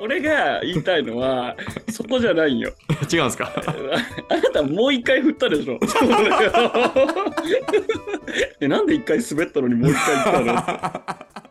[0.00, 1.56] 俺が言いたいのは、
[1.90, 2.72] そこじゃないよ。
[3.12, 3.50] 違うんですか？
[4.28, 5.78] あなたもう一回振ったでしょ。
[8.60, 10.14] えなんで一回滑ったのにもう一回
[10.44, 11.45] 言ったの？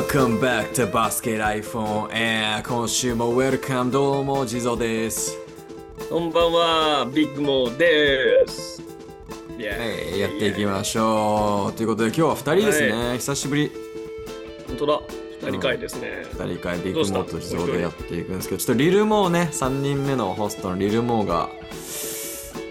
[0.00, 5.36] ？Welcome back to Basket iPhone Air 今週も Welcome どうも地蔵です。
[6.08, 8.80] こんばんは、ビッグモーです。
[9.58, 11.74] はい、やっていきましょう。
[11.74, 13.18] ということで今日は2人ですね。
[13.18, 13.70] 久しぶり。
[14.68, 15.00] 本当だ、
[15.42, 16.24] 二人会ですね。
[16.32, 21.50] 2人会ビッグモーと地蔵でやっていくんですけど、ちょっとリルモーね、3人目のホストのリルモーが、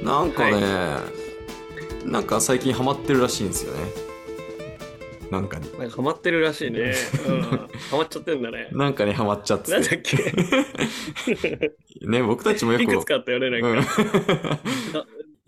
[0.02, 0.62] なんかね、
[2.06, 4.09] なんか最近ハマってるらしいんですよね。
[5.32, 5.72] なんかに。
[5.78, 6.94] なんかハマってるらしいね。
[7.28, 8.70] うん、ハマっちゃってんだね。
[8.72, 10.18] なんかにハマっちゃってなんだっけ？
[12.08, 13.70] ね、僕たちもよくいくつかあったよね、なんか。
[13.70, 13.86] うん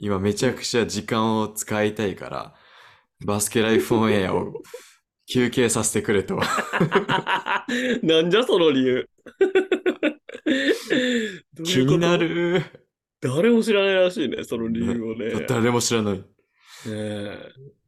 [0.04, 2.56] 今めちゃくちゃ時間を使いたいから、
[3.24, 4.54] バスケライフオンエアを
[5.32, 6.40] 休憩させてくれと。
[8.02, 9.08] なんじゃその理由？
[11.54, 11.92] どううこと？
[11.92, 12.18] にな。
[12.18, 12.64] る。
[13.22, 15.26] 誰も知らないらしいね、その理由をね。
[15.36, 16.24] ね誰も知らない。
[16.88, 17.38] え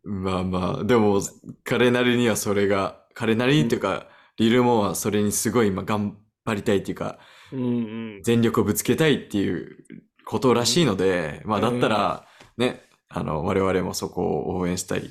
[0.03, 1.21] まあまあ、でも
[1.63, 7.19] 彼なりにはそれが、彼なりにっていうか、リルモーはそれにすごい今頑張りたいっていうか、
[7.51, 7.65] うんう
[8.19, 8.21] ん。
[8.23, 9.85] 全力をぶつけたいっていう
[10.25, 12.25] ことらしいので、まあだったら、
[12.57, 15.09] ね、あの、我々もそこを応援したい。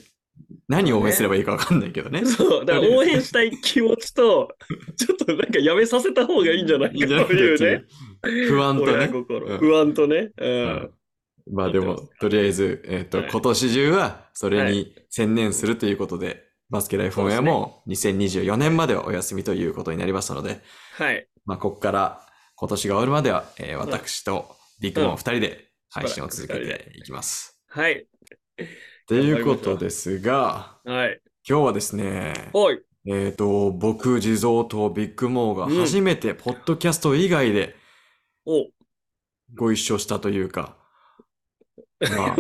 [0.68, 2.24] 何を応援すればいいかわかんないけどね。
[2.26, 4.54] そう、だから応援したい気持ちと、
[4.96, 7.84] ちょっとなんかやめさせた方がいいんじゃないかというね。
[8.48, 9.08] 不安と親ね。
[9.58, 10.30] 不安とね。
[10.36, 10.90] ううんん。
[11.50, 20.60] まあでも、とりあえず、えっ、と、はい今年中はそれはに専念するということで、バスケライフオンエアも2024年まではお休みということになりましたので、
[20.94, 21.26] はい。
[21.44, 22.26] まあここから
[22.56, 27.60] 今年が終わるまでは、えー私とビッグモン2人で配信を続けていきます。
[27.68, 28.06] はい。
[29.06, 31.20] ということですが、はい。
[31.48, 32.80] 今日はですね、おい。
[33.06, 37.74] えっ、と、僕、地蔵とビッグモーが初めてポッドキャスト以外で
[38.46, 38.68] お。
[39.54, 40.76] ご一緒したというか、
[42.16, 42.36] まあ、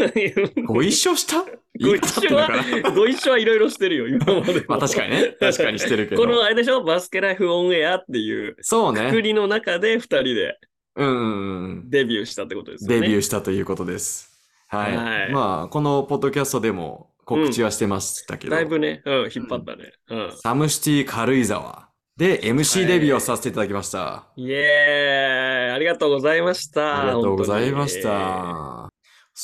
[0.66, 1.44] ご一緒した？
[1.80, 2.48] ご一緒は、
[2.94, 4.64] ご一緒はいろいろしてるよ、今までも。
[4.68, 5.36] まあ確かにね。
[5.40, 6.22] 確かにしてるけど。
[6.22, 6.82] このあれでしょ？
[6.84, 9.10] バスケライフオンエアっていうそうね。
[9.32, 10.58] の中で二人で
[10.96, 11.90] うんうんうん。
[11.90, 13.00] デビューしたってことですよね。
[13.00, 14.30] デビューしたということです。
[14.68, 14.96] はい。
[14.96, 19.92] はいまあ、ここのポッドキャストでも告知はしてましたけど、だいぶね、うん、引っ張ったね。
[20.10, 20.32] うん。
[20.36, 24.26] サムシティ軽井沢で MC デビューをさせていただきました。
[24.36, 27.00] イエーイありがとうございました。
[27.00, 28.91] ありがとうございまし本た。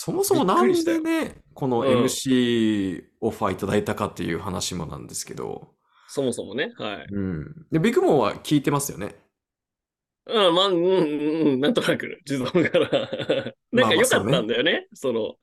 [0.01, 5.75] そもそもなんでね、このうん MC オファーいただいたかっていう話もなんですけど、
[6.07, 7.07] そもそもね、はい。
[7.11, 7.67] うん。
[7.73, 9.17] で、ビッグモンは聞いてますよね。
[10.27, 12.89] うん、まあ、うん、うん、うんなんとなく、地蔵から。
[13.73, 15.35] なんか良かったんだよね、その、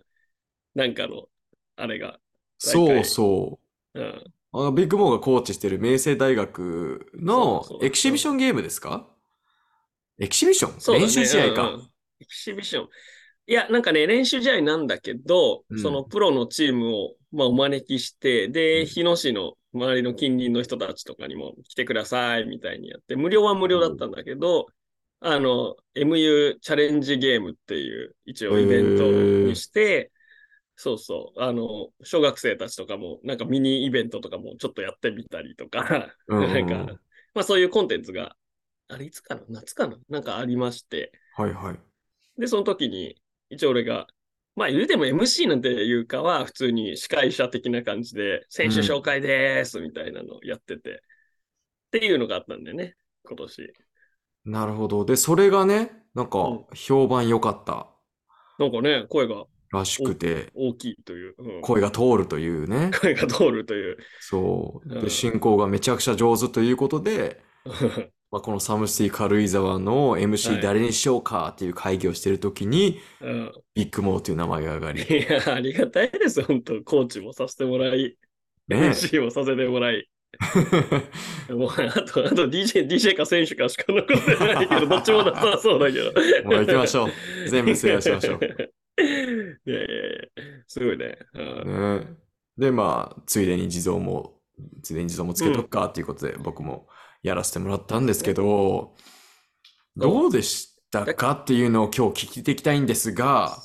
[0.74, 1.28] なんかの、
[1.76, 2.18] あれが。
[2.58, 3.60] そうそ
[3.94, 4.00] う。
[4.00, 4.24] うん。
[4.54, 9.14] あのビッグモーがコーチしてる明星大学のエキシビションゲームですか？
[10.18, 11.70] エキシビション、そ練習試合か。
[11.72, 11.90] うんうん
[12.22, 12.90] エキシビション。
[13.48, 15.78] いや、なんかね、練習試合なんだけど、うん。
[15.80, 18.88] そのプロのチームを、まあ、お招きして、うで、ん。
[18.88, 24.66] 日野市の周りの近隣の人たちとかにも来てくださいみたいにやって、無料は無料だったんだけど、
[25.20, 30.12] あの、MU チャレンジゲームっていう、一応イベントにして、
[30.76, 37.00] そうそう、あの、小学生たちとかも、なんかミニイベントとかもちょっとやってみたりとか、う なんか、
[37.36, 38.36] まあそういうコンテンツが、
[38.88, 39.42] あれいつかな？
[39.50, 39.98] 夏かな？
[40.10, 41.80] なんかありまして、はいはい。
[42.38, 43.16] で、その時に、
[43.50, 44.08] 一応俺が、
[44.56, 51.00] まあ言うても MC なんていうかは、普通に司会者的な感じで、選手紹介でーす、みたいなのをやってて、っ
[51.92, 52.96] ていうのがあったんだよね、
[53.28, 53.74] 今年。
[54.46, 55.06] なるほど。
[55.06, 57.88] で、それがね、なんかうん評判良かった
[58.58, 62.92] なんかね、声がらしくて、大きいという、うん声が通るというね。
[63.02, 63.98] 声が通るという。
[64.20, 64.90] そう。
[64.90, 67.44] で、うん進行がめちゃくちゃ上手ということで、
[68.36, 78.18] まあ、このサムシティ軽井沢のは MC い誰にしようかっていう会議をしてるときに、うんビッグモーという名前が上がり、いや、ありがたいです、本当コーチもさせてもらい、
[78.68, 80.10] ね MC もさせてもらい。
[81.50, 86.12] もう、あと、あと DJ、DJ か選手かしか残ってないけど、どっちもなさそうだけど。
[86.44, 87.12] もう行きましょう。
[87.48, 88.40] 全部制覇しましょう。
[88.42, 91.18] いやいやいや、すごいね。
[91.36, 92.08] うんね、
[92.58, 94.42] で、まあ、ついでに地蔵も、
[94.84, 96.90] ついでに地蔵もつけとくかっていうことで、僕も
[97.26, 98.94] やらせてもらったんですけど、
[99.98, 100.32] どう？
[100.32, 103.58] でしたかっていうのを今日聞いていきたいんですが、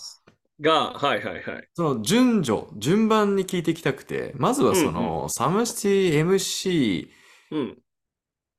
[0.63, 1.69] が、はいはいはい。
[1.75, 7.09] その順序、順番に聞いていきたくて、まずはその、サムシティ MC、
[7.51, 7.79] うん。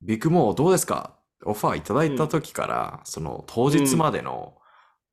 [0.04, 1.18] ビッグモーどうですか？
[1.46, 4.56] オファーいただいた時から、その当日までの、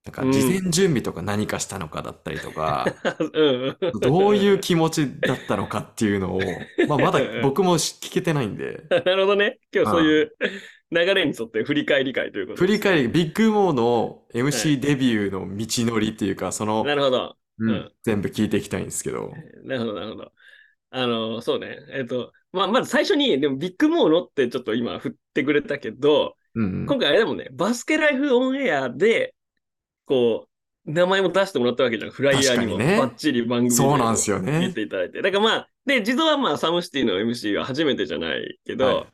[0.09, 2.87] なんか事前準備とか何かしたのかだったりとか、
[3.19, 4.01] う んうん。
[4.01, 6.41] どういう気持ちだったのかっていうのを、
[6.89, 9.59] まあ、まだ僕もし聞けてないんで、 なるほどね。
[9.75, 10.33] 今日そういう
[10.91, 17.37] 流れに沿って振り返り会ということですね振り返り、ビッグモーの MC デビューの道のりっていうか、その、なるほど。
[17.61, 19.33] うんうん全部聞いていきたいんですけど。
[19.65, 20.33] なるほど、なるほど。
[20.91, 21.77] あの、そうね。
[21.91, 29.35] えっと、まあ、まず最初に、でもビッグモーのってちょっと今振ってくれたけど、うんうん今回あれだもんね、バスケライフオンエアで、
[30.09, 30.49] こ
[30.87, 32.11] う、名前も出してもらったわけじゃん。
[32.11, 34.73] フライヤーにも確かにねバッチリ番組でそうなんですよ言っね。
[34.73, 35.21] ていただいて。
[35.21, 39.07] だからまあ、で、実はまあ、サムシティの MC は初めてじゃないけど、はい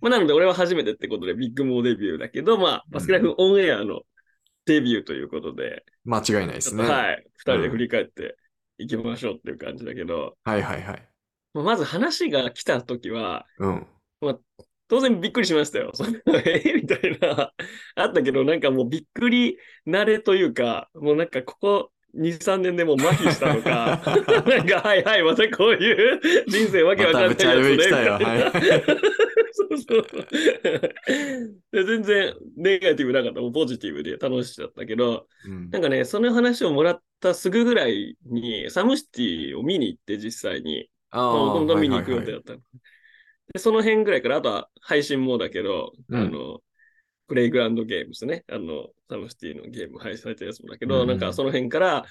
[0.00, 4.02] まあ、なので俺は初めてってことでビッグモーデビューだけど、まあ、バスケライフオンエアの
[4.66, 6.84] デビューということで、間違いないですね。
[6.84, 8.36] ちょっとはい、二人でうん振り返って
[8.78, 11.08] いきましょうっていう感じだけど、はいはいはい。
[11.54, 13.86] まあまず話が来た時は、うん。
[14.88, 15.92] 当然びっくりしましたよ。
[16.44, 16.72] え？
[16.74, 17.52] みたいな、
[17.94, 24.00] あったけど、なんかもうびっくり慣れというか、もうなんかここ2、3年でもう麻痺したのか、
[24.46, 28.02] なんかはいはい、またこういう 人生わけわかんないやつまた
[28.34, 28.52] い
[29.52, 30.28] そうそう。
[31.72, 35.70] で全然ネガティブなかった、もうポジティブで楽しかったけど、うん。
[35.70, 42.26] なんかね、その話をもらったすぐぐらいに、サムシティを見に行って実際に、あまああ本当は見に行く予はいはいはい。
[42.26, 42.60] 定だったの。
[43.52, 46.60] で、その辺ぐらいから、あとは配信もだけど、うんあの、
[47.26, 48.44] プレイグラウンドゲームですね。
[48.50, 52.04] あの、サムシティのゲーム配信されてるやつもだけど、うんなんかその辺から、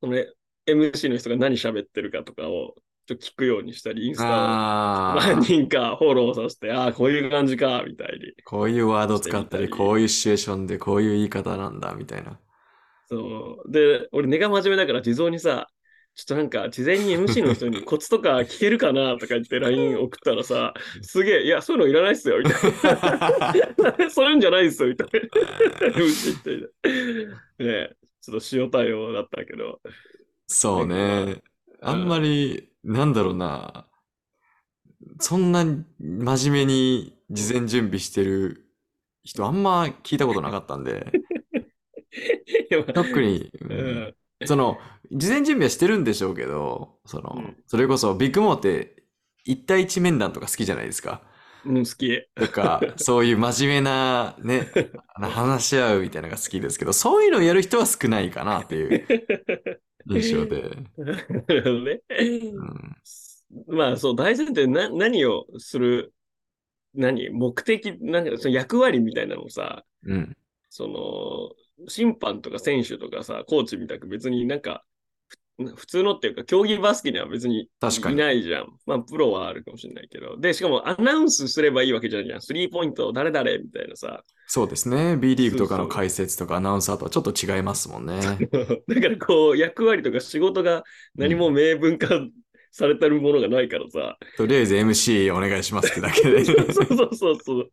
[0.00, 0.26] そのね
[0.66, 2.74] MC の人が何喋ってるかとかを
[3.06, 4.28] ちょっと聞くようにしたり、インスタを
[5.16, 8.32] 何人かフォローさせて、ああ、こういう感じか、みたいに。
[8.44, 12.38] こういうワード使ったりこういうシチュエーションでこういう言い方なんだ、みたいな。
[13.08, 13.72] そう。
[13.72, 15.68] で、俺、根が真面目だから、地蔵にさ、
[16.14, 19.14] ちょっとなんか、事前に MC の人に コツとか聞けるかな？
[19.14, 24.10] とか言って LINE 送ったらさ、すげえ、いや、そういうのいらないっすよ、みたいな。
[24.10, 25.88] そういうんじゃないっすよ、みたいな。
[25.88, 27.64] MC って。
[27.64, 29.80] ねちょっと塩対応だったけど。
[30.46, 31.42] そうね。
[31.80, 33.88] あんまり、なんだろうな。
[35.18, 35.64] そんな
[35.98, 38.68] 真面目に事前準備してる
[39.24, 41.10] 人あんま聞いたことなかったんで、
[42.94, 44.14] 特に、ううんん
[44.46, 44.78] その、
[45.10, 49.04] 事前準備はしてるんでしょうけど、その、うんそれこそビッグモーって
[49.44, 51.22] 一対一面談とか好きじゃないですか。
[51.64, 52.22] うん、好き。
[52.34, 54.68] とか、 そういう真面目なね、
[55.14, 59.06] 話し合うみたいなのが好きですけど、そういうのをやる人は少ないかなっていう
[60.10, 60.70] 印象で。
[60.96, 62.00] なるほどね。
[62.18, 62.96] うん
[63.66, 66.14] まあそう、大前提な、何をする、
[66.94, 70.36] 何、目的、なんかその役割みたいなのをさ、うん。
[70.70, 71.54] その、
[71.88, 74.84] 審判とか選手とかさ、コーチみたく別になんか、
[75.58, 78.66] ふ普通のっていうか、競技バスケには別に確かにいないじゃん。
[78.86, 80.38] まあ、プロはあるかもしれないけど。
[80.38, 82.42] で、しかもアナウンスすればいいわけじゃないじゃん。
[82.42, 84.22] スリーポイント誰々みたいなさ。
[84.46, 85.16] そうですね。
[85.16, 88.20] B リーグとかの解説とかアナウンサーとはちょっと違いますもんね。
[88.88, 92.08] だからこう、役割とか仕事が何も明文化
[92.70, 94.18] されてるものがないからさ。
[94.36, 96.44] とりあえず MC お願いしますってだけで。
[96.44, 97.70] そうそうそうそう。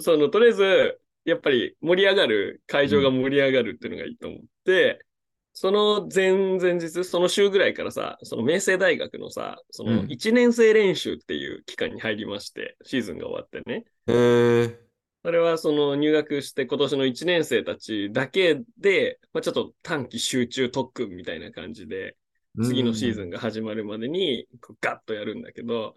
[0.00, 0.98] その、とりあえず、
[1.28, 5.04] やっぱり盛り上がる、会場が盛り上がるっていうのがいいと思って、
[5.52, 13.84] その前々日、その週ぐらいからさ、その明星大学のさ、そのうん1年生練習っていう期間に入りまして、シーズンが終わってね。
[14.06, 14.76] えー、
[15.24, 22.16] それはその入学して今年の1年生たちだけで、まあ、ちょっと短期集中特訓みたいな感じで、
[22.62, 23.26] 次のシーズン。
[23.26, 25.96] ンが始まるまでにこうガッとやるんだけど、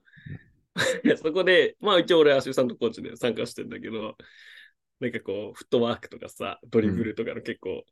[1.22, 4.16] そこで、まあ一応俺アシスタントコーチで参加してんだけど、
[5.02, 7.84] なんかこう、フットワークとかさ、ドリブルとかの結構、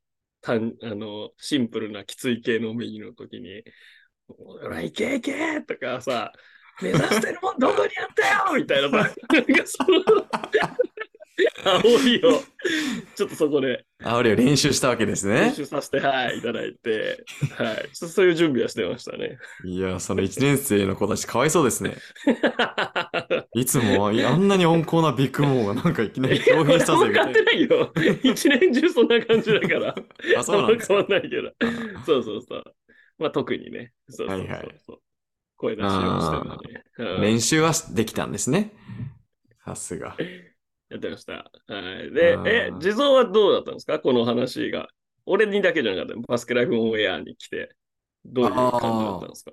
[0.41, 3.63] 単あの、シンプルなきつい系のメニューの時に、
[4.27, 6.31] ほら、いけいけとかさ、
[6.81, 10.03] 目指してるもんどこにあったよみたいなさ、なんかその、
[11.63, 12.41] 煽りを、
[13.15, 15.53] ちょっとそこであ、俺練習したわけです練ね。
[15.53, 17.25] 習させて、はい、いただいて、
[17.57, 19.37] はい、ちょっとそういう準備はしてましたね。
[19.63, 21.97] いや、その1年生の子たちかわいそうですね。
[23.53, 27.91] いつもあんなに温厚なビッグモーがなんかいきなり強兵したぜみたい分かってないよ。
[28.23, 29.95] 一年中そんな感じだから。
[30.33, 30.39] な。
[30.39, 31.05] あ、そうなん変わか。
[31.05, 31.51] んないけど。
[32.05, 32.63] そうそうそう。
[33.17, 33.93] まあ特にね。
[34.09, 34.37] そうそうそう。
[34.37, 34.99] はいはい
[35.57, 36.83] 声出しをしてたね。
[36.97, 38.71] うん練習はできたんですね。
[39.65, 40.15] さすが。
[40.89, 41.33] やってました。
[41.33, 42.11] はい。
[42.11, 43.99] でえ、地蔵はどうだったんですか？
[43.99, 44.87] この話が。
[45.25, 46.15] 俺にだけじゃなかった。
[46.27, 47.75] バスケライフオンエアに来て。
[48.25, 49.51] どういう感じだったんですか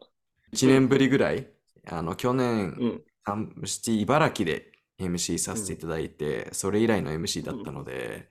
[0.55, 1.47] ？1年ぶりぐらい、
[1.89, 3.03] あの、去年、うん。
[3.27, 8.29] サムシティ茨城で MC させていただいて、それ以来の MC だったので、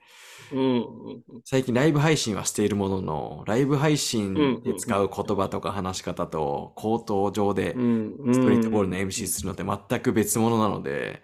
[0.52, 0.76] うん。
[0.76, 8.16] うん最近ライブ配信はしているものの、ライブ配信で使う言葉とか話し方と、口頭上でうん。
[8.18, 8.34] うん。
[8.34, 11.22] ストリートボールの MC するのって全く別物なので、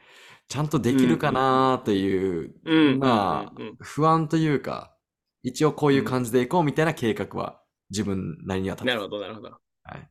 [0.53, 2.99] ちゃんとできるかなっていう、うん。
[2.99, 4.95] まあうんうんうん不安というか、
[5.43, 9.49] 一応こういう感じでいこうみたいな計画は自分なりには立てなるほど、なるほど。
[9.49, 10.11] はい。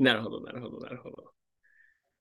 [0.00, 1.22] なるほど、なるほど、なるほど。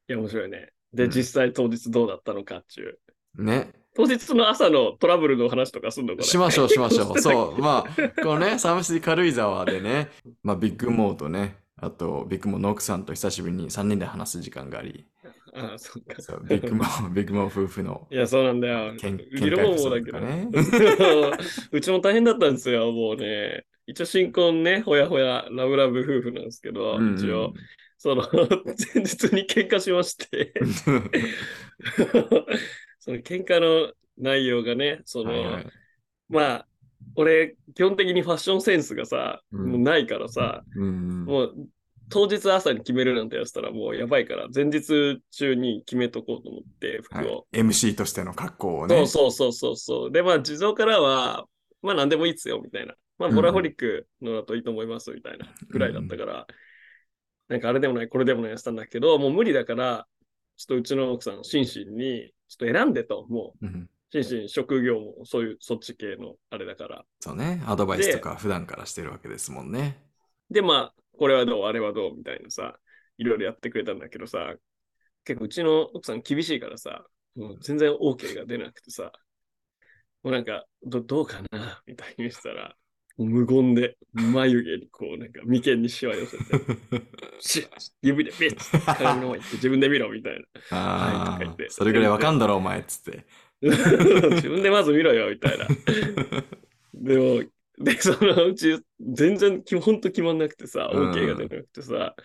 [0.10, 0.70] いや、面白いね。
[0.94, 3.00] で、うん実際当日どうだったのかっていう。
[3.40, 3.74] ね。
[3.96, 6.24] 当日の朝のトラブルの話とかすんのかな？
[6.26, 7.18] しましょう、しましょう。
[7.20, 7.60] そう。
[7.60, 10.12] まあ、このね、サムシティ軽井沢でね、
[10.44, 15.08] まあ、ビッグモーとね、あと、ビッグモーの奥さんと久しぶりに3人で話す時間があり、
[15.54, 16.22] ああ、そっか。
[16.22, 18.96] そうビッグモー、ビッグモー夫婦のいや、そうなんだよ。
[18.98, 20.18] けんリロモもだけど。
[20.20, 23.66] 喧嘩エピソードとか うちも大変だったんですよ、もうね。
[23.88, 27.54] 一応新婚ね、ほやほや、ラブラブ夫婦なんですけど、うんうん一応、
[27.98, 28.24] その、
[28.94, 30.54] 前日に喧嘩しまして、
[33.00, 35.68] その喧嘩の内容がね、その、はいはい
[36.30, 36.68] まあ、
[37.16, 41.56] 俺、基本的にファッションセンスがさ、うんもうないからさ、うんもう、
[42.10, 47.20] 当日朝に決めるなんてやってたらもうやばいから、前日中に決めとこうと思って、服を。
[47.20, 48.96] はい MC としての格好をね。
[48.96, 50.12] そうそうそうそうそう。
[50.12, 51.46] で、まあ、地蔵からは、
[51.82, 52.96] まあ、何でもいいっすよ、みたいな。
[53.18, 56.48] まあ、うんボラホリックのだといいと思います、みたいなぐらいだったから、
[57.48, 60.08] なんかあれでもない、これでもないやってたんだけど、もう無理だから、
[60.56, 67.06] ちょっとうちの奥さん、心身に、ちょっと選んでと、もう、うん心身、職業も、そういう、そっち系のあれだから。
[67.20, 67.62] そうね。
[67.68, 70.04] アドバイスとか普段からしてるわけですもんね。
[70.50, 72.80] で、まあ、これはどう、あれはどう、みたいなさ、
[73.18, 74.56] いろいろやってくれたんだけどさ、
[75.26, 77.04] 結構うちの奥さん厳しいからさ、
[77.36, 79.12] もう全然 OK が出なくてさ、
[80.24, 81.82] もうなんか、どどうかな？
[81.86, 82.74] みたいにしたら、
[83.18, 86.44] 無言で、眉毛にこう、なんか眉間にしわ寄せて、
[87.42, 87.68] シッ
[88.02, 93.26] 指でピッて鏡の前に行って自分で見ろみたいああはいそれぐらいわかんだろ、お前っつって。
[93.62, 93.76] な。
[94.36, 95.68] 自分でまず見ろよみたいな。
[96.94, 97.44] でも、
[97.80, 102.16] で、そのうち、全然、きほんと決まんなくてさ、うん OK が出なくてさ、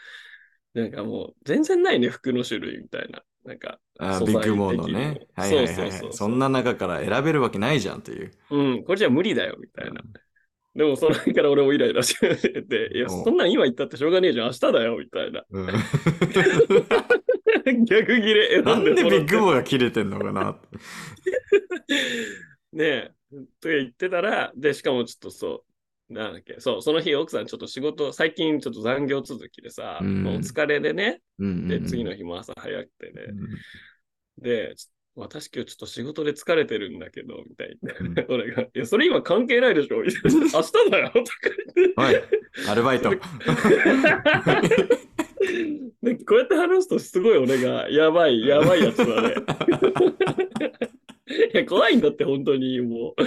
[0.74, 3.22] なんかもう、全然ないね、服の種類みたいな。
[3.44, 5.26] なんか、あビッグモーの的にもね。
[5.34, 5.76] はいはいはいはい。
[5.76, 8.32] そうそうそうそんな中から選べるわけないじゃんっていう。
[8.50, 10.00] うん、これじゃ無理だよ、みたいな。
[10.74, 15.44] でも、その辺から俺もイライラしてて、いや、おそんなん今言ったってしょうがねえじゃん、明日だよ、みたいな。
[15.50, 15.66] うん
[17.84, 20.56] 逆切れ選なんんでビッグモーが切れてんのかな。
[22.72, 23.10] ねえ、
[23.60, 25.64] と言ってたら、で、しかもちょっとそ
[26.10, 37.94] う、なんだっけ、そう、その日奥さんちょっと仕事、最近ちょっと残業続きでさ、うんもうお疲れでね、で、うんうんうん次の日も朝早くてね、うんで、ち私今日ちょっと仕事で疲れてるんだけど、みたいな。
[38.00, 41.24] うん 俺が、いや、それ今関係ないでしょみたいな 明日だよとか
[41.76, 42.00] 言って。
[42.00, 42.22] はい、
[42.68, 43.10] アルバイト。
[46.02, 49.34] でこうやって話すとすごい俺がやばい、やばいやつだね。
[51.26, 53.22] いや、怖いんだって、本当にもう。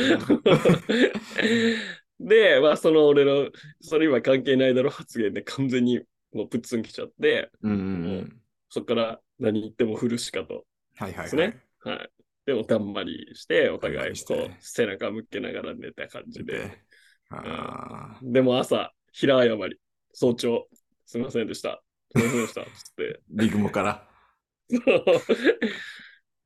[2.20, 3.50] で、まあ、その俺の、
[3.82, 6.02] それ今関係ないだろ発言で完全に
[6.34, 7.82] もうプッツンきちゃって、うんうんう
[8.22, 10.66] んそこから何言っても振るしかと。
[10.98, 11.24] はいはいはい。
[11.24, 12.10] ですねはい。
[12.46, 16.54] でも、たんまりして、お互いこう、背中向けながら寝た感じで。
[16.54, 16.84] で
[17.30, 19.80] あでも朝、平謝り、
[20.14, 20.68] 早朝、
[21.06, 21.82] すみませんでした。
[22.14, 22.62] すみませんでした。
[22.62, 23.22] つって。
[23.34, 24.08] ービッグモから。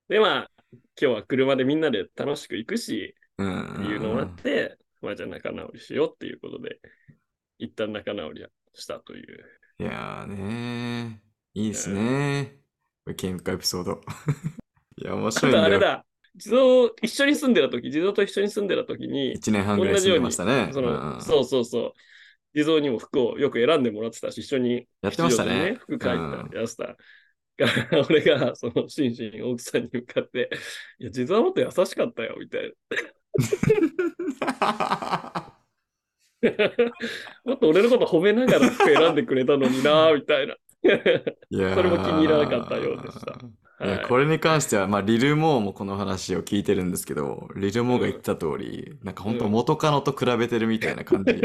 [0.10, 6.80] で、まあ、今日は車でみんなで楽しく行くし、うんっていうのがあって、まあじゃあ仲直りしようっていうことで、
[7.60, 9.46] 一旦仲直りしたという。
[9.80, 13.16] いやーねー、いいですねー。
[13.16, 14.02] 喧嘩エピソード。
[14.98, 15.64] いや、面あ白いんだよ。
[15.64, 20.70] とあれだ、地蔵一緒に住んでた時、地蔵と一緒に住んでた時に、1年半ぐらい住んでましたね。
[20.74, 21.94] その、うんそうそうそう、
[22.54, 26.86] 地蔵にも服をよく選んでもらってたし、一緒にやってましたね服買いうんたやつだ。
[26.88, 26.98] から
[28.10, 30.50] 俺が、その、心身奥さんに向かって、
[31.00, 32.76] いや、実はもっと優しかったよ、みたいな。
[37.46, 40.56] もっと俺のこと褒めながら服選んでくれたのにな、みたいな。
[40.84, 43.34] いやーそれも気に入らなかったようでした。
[43.34, 51.42] いこれに関しては、まあ、リル・モーもこの話を聞いてるんですけど、リル・モーが言った通り、なんか本当元カノと比べてるみたいな感じ。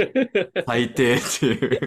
[0.66, 1.80] 最低っていう。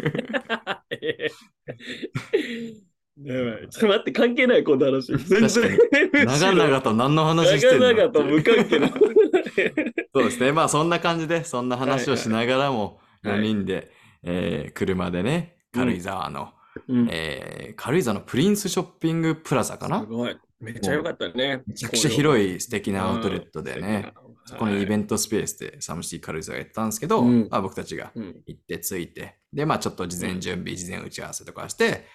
[3.24, 5.16] やばいちょっと待って、関係ない、この話。
[5.18, 5.78] 全然。
[6.26, 7.94] 長々と何の話してんの？
[7.94, 8.88] 長々と無関係な。
[10.14, 10.52] そうですね。
[10.52, 13.92] まあそんな感じで、そんな話をしながらも、はい4人で、
[14.24, 16.54] えー車でね、軽井沢の、
[16.88, 20.00] うんえー軽井沢のプリンスショッピングプラザかな？
[20.02, 20.38] すごい。
[20.62, 21.64] めっちゃ良かったね。
[21.68, 24.36] めちゃくちゃ広い素敵なアウトレットでね、うん。
[24.46, 32.06] そこにイベンントスペースでサムシティ軽井沢やったんですけど、うんまあ僕たちが行って着いて、で、まあちょっと事前準備、事前打ち合わせとかして、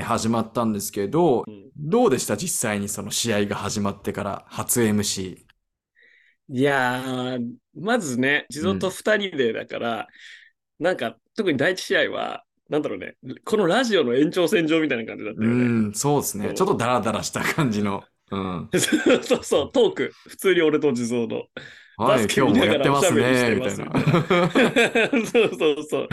[0.00, 2.36] 始まったんですけど、うんどうでした？
[2.36, 5.46] 実際にその試合が始まってから初 MC。
[6.50, 10.08] いやー、まずね、地蔵と二人でだから、
[10.78, 15.74] なんか、特に第一試合は、なんだろうね、このラジオの延長線上みたいな感じだったうよね。
[15.90, 16.52] ん、そうですね。
[16.54, 18.04] ちょっとダラダラした感じの。
[18.30, 18.70] うん。
[19.22, 20.12] そうそう、トーク。
[20.28, 21.44] 普通に俺と地蔵の。
[21.98, 23.70] はい、バスケ今日もやってますみたいな。
[25.26, 26.08] そうそうそう。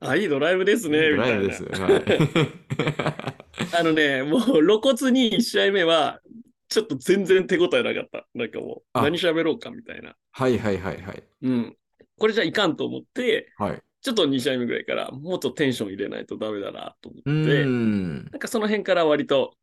[0.00, 1.24] あ、いいドライブですね、みたいな。
[1.24, 1.64] ドライブです。
[1.64, 3.78] はい。
[3.78, 6.20] あのね、もう露骨に1試合目は、
[6.68, 8.26] ちょっと全然手応えなかった。
[8.34, 10.14] なんかもう、あ何喋ろうかみたいな。
[10.32, 11.22] はいはいはいはい。
[11.42, 11.76] うん。
[12.18, 13.82] これじゃいかんと思って、はい。
[14.02, 18.24] ちょっと2試合目ぐらいから、もっとテンション入れないとダメだなと思うって、ーん。
[18.24, 19.54] なんかその辺から割と、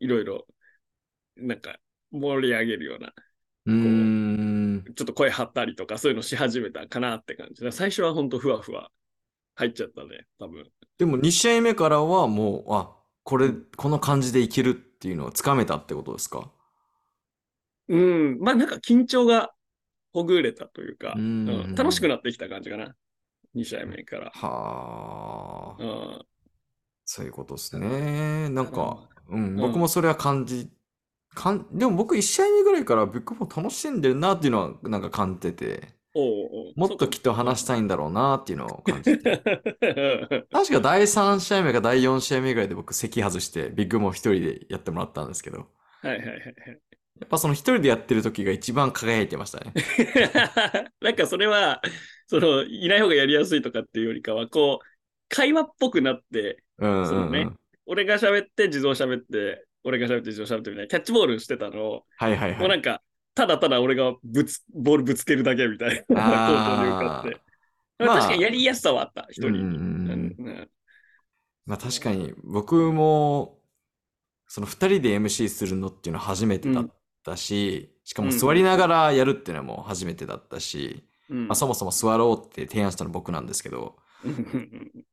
[0.00, 0.46] いろいろ、
[1.36, 1.78] なんか
[2.10, 3.12] 盛り上げるような、
[3.66, 4.13] うーん。
[4.82, 8.90] ちょっと声張ったりとか、そういうのし始めたかなって感じで、最初は本当ふわふわ
[9.56, 10.64] 入っちゃったね、多分。
[10.98, 16.50] でも2試合目からはもう、あ、これ、この感じでいけるっていうのをつかめたってことですか？
[17.88, 19.52] うん、まあなんか緊張が
[20.12, 22.94] ほぐれたというか、ううんん楽しくなってきた感じかな。
[23.54, 24.30] 2試合目から。
[24.34, 25.84] はあう。
[25.86, 26.26] ん、
[27.04, 28.48] そういうことですね。
[28.50, 30.70] なんか、うん、ん僕もそれは感じ、
[31.34, 39.38] かん、でも僕1試合目ぐらいからビッグボー楽しんでるなっていうのはなんか感じてて、おうおうもっときっと話したいんだろうなっていうのを感じて。
[39.38, 40.46] て。
[40.52, 45.66] 確か第3試合目か第4試合目ぐらいで僕席外してビッグモー一人でやってもらったんですけど、
[46.02, 46.54] はいはいはい
[47.20, 49.72] やっぱその一人でやってる時が一番輝いてましたね。
[49.72, 50.90] はい。
[51.00, 51.80] なんかそれは、
[52.26, 54.86] その、いない方がやりやすいとかっていうよりかは、こう、
[55.28, 57.50] 会話っぽくなって、うんうん、そうね
[57.86, 60.84] 俺が喋って、地蔵喋って、俺が喋って、地蔵喋ってみたい。
[60.84, 61.84] な、キャッチボールしてたの。
[61.84, 62.58] を、はいはいはい。
[62.58, 63.02] もうなんか、
[63.34, 66.76] ただただ俺がぶつ、ボールぶつけるだけみたいな、コー。
[66.76, 67.40] トに向かって。
[67.98, 69.50] まあ確かにやりやすさはあった、一人。
[69.50, 69.58] に。
[69.60, 70.36] うんうんうん。
[70.38, 70.70] うんうん。
[71.66, 73.58] まあ確かに僕も
[74.48, 76.88] その2人で MC するのっていうのは初めてだっ
[77.24, 81.48] たし、しかも座りながらやるっていうのも初めてだったし、うん。
[81.48, 85.04] まあ、そもそも座ろうって提案したの僕なんですけどうん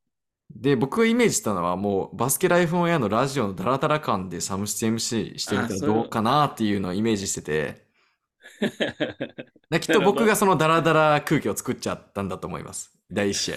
[0.55, 7.85] で僕がイメージしたのはもうバスケライフオンエアのラジオのダラダラ感でサムシティ MC してみたらどうかなっていうのをイメージしてて。
[9.69, 12.91] できっと僕がそのダラダラ空気を作っちゃったんだと思います。
[13.11, 13.55] 第1試合。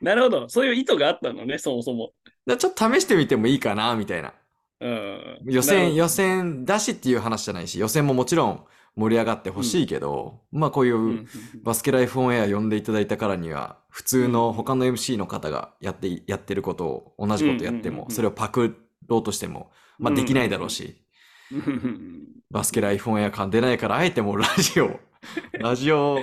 [0.00, 0.48] なるほど。
[0.48, 2.12] そういう意図があったのね、そもそも。
[2.46, 4.34] でちょっと試してみてもいいかなみたいな。
[4.80, 5.38] うん。
[5.46, 8.64] 予選、予選だしっていう話じゃないし、予選ももちろん
[8.96, 11.26] 盛り上がってほしいけど、まあこういう
[11.62, 18.04] バスケライフオンエア呼んでいただいたからには、普通の他の MC の方がやって、やってることを、同じことやっても、うんうんうん。
[18.04, 18.76] うんそれをパク
[19.08, 21.02] ろうとしても、まあできないだろうし、
[21.50, 22.26] うん。
[22.50, 25.00] バスケライフオンエア感出ないから、あえてもうラジオ、
[25.58, 26.14] ラジオ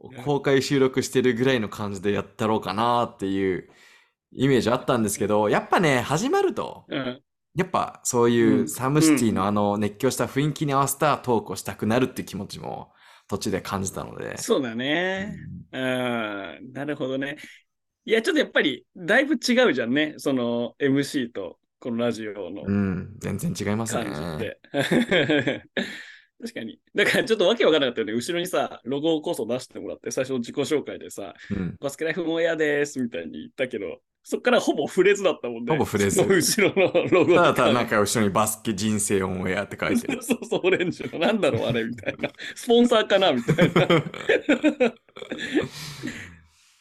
[0.00, 3.68] を公開収録してるぐらいの感じでやったろうかなっていう
[4.32, 7.22] イメージあったんですけど、やっぱね、始まると、うん
[7.56, 12.92] やっぱそういううんサムシティのあの熱狂した雰囲気に合わせたトークをしたくなるっていう気持ちも
[13.28, 14.36] 途中で感じたので。
[14.38, 15.36] そうだね。
[15.72, 17.38] うん、なるほどね。
[18.04, 20.14] いや、ちょっとやっぱり、だいぶ違うじゃんね。
[20.18, 24.56] その MC とこのラジオのうん、全然違います感じね。
[26.38, 26.78] 確かに。
[26.94, 28.12] だからちょっとわけわからなかったよね。
[28.12, 35.72] 後ろにさ、ロゴこそ出してもらって、最初の自己紹介でさ、うん、バスケライフオンエアですみたいに言ったけど、そっからほぼフレーズだったもんね。
[35.72, 40.20] ほぼフレーズ後ろのロゴただただなんか後ろにバスケ人生オンエアって書いてる。
[40.26, 42.28] そうそう、オレンジの、なんだろう、あれみたいな。
[42.56, 43.86] スポンサーかなみたいな。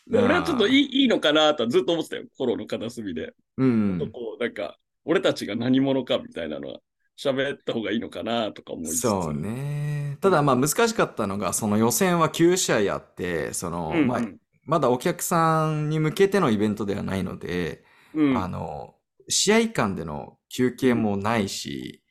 [0.08, 3.36] で俺はちょっといいいいのかなとはずっと思ってたよ、心の片隅で。
[3.58, 4.10] うん。
[4.12, 6.80] こうなんか、俺たちが何者かみたいなのは
[7.16, 9.02] 喋った方がいいのかなとか思いつつ。
[9.02, 10.18] そうね。
[10.20, 14.08] ただまあ難しかったのが、その予選は9試合あって、その、うんうん。
[14.08, 14.22] まあ、
[14.66, 18.38] まだお客さんに向けてのイベントではないので、うん。
[18.38, 18.96] あの、
[19.30, 22.04] 試合間での休憩もないし、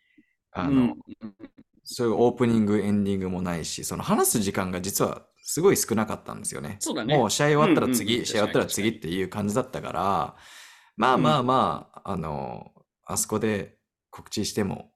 [0.52, 1.34] あの、うん。
[1.82, 6.76] そういうオープニング、エンディングもないし、その話す時間が実はすごい少なかったんですよね。
[6.78, 7.16] そうだね。
[7.16, 8.20] もう試合終わったら次、うんうん。
[8.20, 10.36] うん試合終わったら次っていう感じだったから、
[10.96, 12.70] まあまあまあ、あの、
[13.04, 13.76] あそこで
[14.10, 14.92] 告知しても、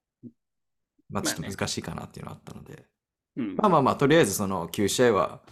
[1.11, 2.87] まあちょっとまあね難しいかなっていうのがあったので、
[3.37, 3.57] うん。
[3.57, 5.43] まあまあまあ、とりあえずその9試合は、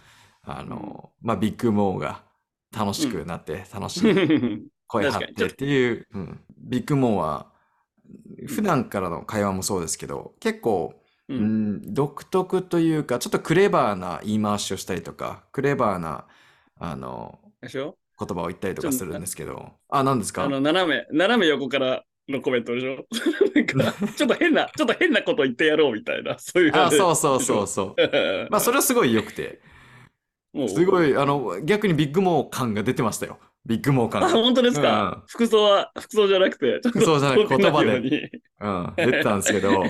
[0.47, 2.23] あの、まあビッグモーが
[2.75, 4.01] 楽しくなって、楽しい。
[4.87, 7.51] 声張ってっていう、うん、ビッグモンは、
[8.47, 10.93] 普段からの会話もそうですけど、結構、
[11.27, 16.25] ううんん、独特というか、ちょっとクレバーな言い回しをしたりとか、クレバーな、
[16.79, 20.45] あの、言葉を言ったりとかするんですけど、あ、何ですか？
[20.45, 23.05] あの、斜め、斜め横からのコメントでしょ？
[23.53, 26.71] なんか、ちょっと変な、ちょっと変なこと言ってやろうみたいな、そういう。
[26.73, 26.89] あ。
[26.89, 28.01] そうそうそうそう。
[28.01, 28.47] う。
[28.49, 29.59] まあ、それはすごい良くて、
[30.67, 33.37] すごい、あの、逆にビッグモー感が出てましたよ。
[33.65, 34.23] ビッグモー感。
[34.23, 34.31] あ、が。
[34.31, 38.29] 本当ですか、服装は、服装じゃなくて、服装じゃなく遠くなるよ
[38.61, 39.83] うん、出てたんですけど、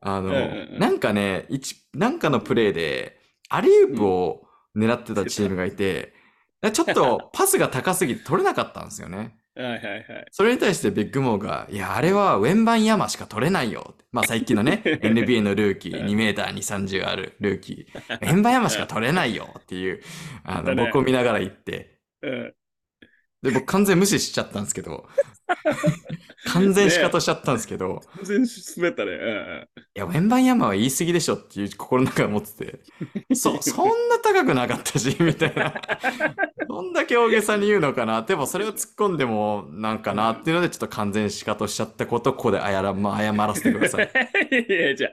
[0.00, 6.14] あのうんうんうん、なんかね、一、なんかのプレーで、アリウープを狙ってたチームがいて、
[6.72, 9.36] ちょっとパスが高すぎて取れなかったんですよね。
[9.54, 10.26] はいはいはい。
[10.30, 13.94] それに対してビッグモーが、いや、あれはウェンバンヤマしか取れないよ。
[14.10, 20.02] まあ最近のね、 NBA のルーキー、2メーターに30あるルーキー、ウェンバンヤマしか取れないよっていう、
[20.44, 22.54] あの、僕を見ながら言って、うん。
[23.42, 25.04] で、僕完全無視しちゃったんですけど、
[26.46, 29.12] 完全仕方しちゃったんですけど、全然滑ったね。
[29.12, 32.80] うんいや、ウェンバンヤマは言い過ぎでしょっていう心の中で思ってて、
[33.34, 35.74] そ、そんな高くなかったし、 みたいな。
[36.68, 38.22] どんだけ大げさに言うのかな。
[38.22, 44.10] でもそれを突っ込んでもなんかなっていうので、ちょっと完全仕方しちゃったことをここで謝ら,、まあ、謝らせてください。
[44.50, 45.12] いやいや、じゃあ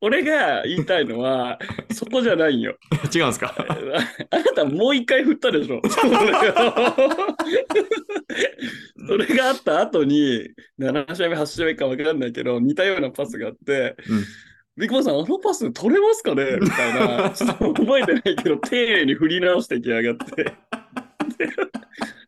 [0.00, 1.58] 俺が言いたいのは、
[1.92, 2.76] そこじゃないよ。
[3.14, 3.54] 違うんですか？
[3.68, 3.76] あ
[4.30, 5.80] あなたもう一回振ったでしょ。
[9.08, 14.24] それがあった後に、7試合目、8試合目か分かんないけど、似たようなパスがあって、うん
[14.78, 16.56] ビッグボスさん、あのパス取れますかね？
[16.60, 20.44] みたいな、 ちょっと覚えてないけど、丁寧に振り直してきやがって。
[20.44, 20.52] で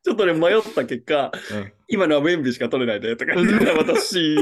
[0.02, 4.36] ちょっとね、迷った結果、うん今のはウェンビーしか取れないでとか言って、私、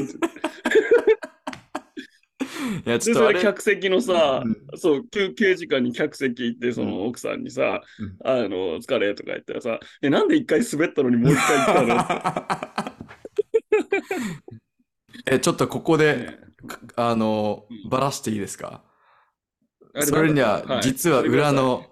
[2.86, 4.56] いや、ちで、ょっとあれ、客席のさ、うん。
[4.76, 8.16] そう、休憩時間に客席行って、その奥さんにさ、うん。
[8.24, 12.04] あの、疲れとか言ったらさ、え、なんで一回滑ったのにもう一回行ったの？
[15.26, 16.38] え、ちょっとここで、
[16.96, 18.82] あのうん、ばらしていいですか？
[19.94, 21.86] あれそれにはなんだった、実は裏の、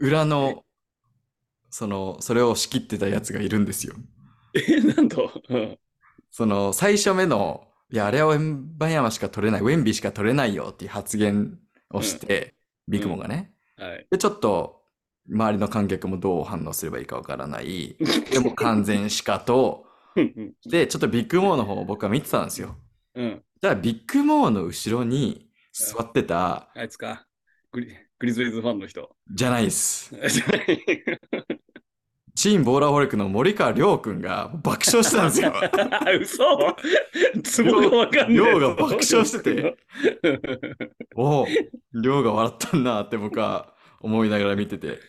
[0.00, 0.64] 裏の、
[1.70, 3.94] その、それを仕切ってたやつがいるんですよ。
[4.54, 5.78] え、なんと、うん。
[6.30, 11.58] その、最初目の、いや、あれはウェンバンヤマしか取れない、ウェンビーしか取れないよっていう発言
[11.90, 12.54] をして、
[12.86, 13.52] ビッグモンがね。
[13.76, 14.06] はい。
[14.10, 14.82] で、ちょっと、
[15.30, 17.96] 周りの観客もどう反応すればいいかわからない。
[18.30, 22.76] でも完全しかと、うんで、ちょっとビッグモーの方を僕は見てたんですよ。
[23.14, 23.42] うん。
[23.60, 27.26] じゃあ、ビッグモーの後ろに座ってた、あいつか。
[27.72, 29.16] グリグリズリーズファンの人。
[29.32, 30.12] じゃないです。
[32.38, 35.52] チームボーラーホリックの森川亮君が爆笑してたんですよ。
[36.22, 36.76] 嘘
[37.42, 38.34] ツボがわかんない。
[38.36, 39.76] 亮が爆笑してて。
[41.18, 41.46] おお、
[42.00, 45.00] 亮が笑ったんだって僕は思いながら見てて。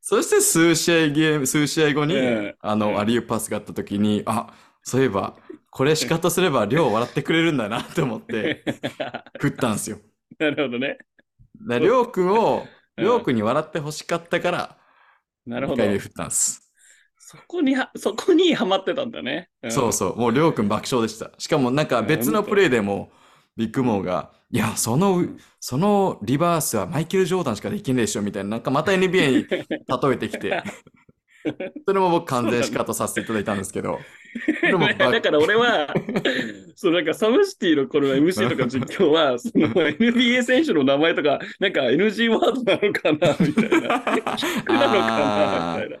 [0.00, 5.36] そして数試合ゲーム、数試合後に、ええあの、うんアリウープパスがあった時に、あ、そういえば、
[5.68, 8.64] これ仕方すれば亮笑ってくれるんだなって思って、
[9.38, 9.98] 振ったんですよ。
[10.38, 10.96] なるほどね。
[11.78, 14.78] 亮君を、うん亮君に笑って欲しかったから、
[15.46, 15.88] なるほど2回。
[15.88, 16.62] 目振ったんです。
[17.18, 19.48] そこには、そこにはまってたんだね。
[19.66, 21.30] んそうそう、もうりょうくん爆笑でした。
[21.38, 23.10] しかもなんか別のプレイでも、
[23.56, 25.24] ビッグモーが、いや、その、
[25.58, 30.62] そのリバースはマイケル・ジョーダンしかできんでしょみたいな、なんかまた NBA に例えてきて、
[31.86, 33.98] それも僕完全シカトさせていただいたんですけど、
[34.98, 35.92] だから俺は、
[36.74, 43.88] そうなんかサムシティのこの MC とか実況は、その NBA 選手の名前とか、なんか NG ワードなのかなみたいな。
[43.88, 45.98] なのかなみたいな。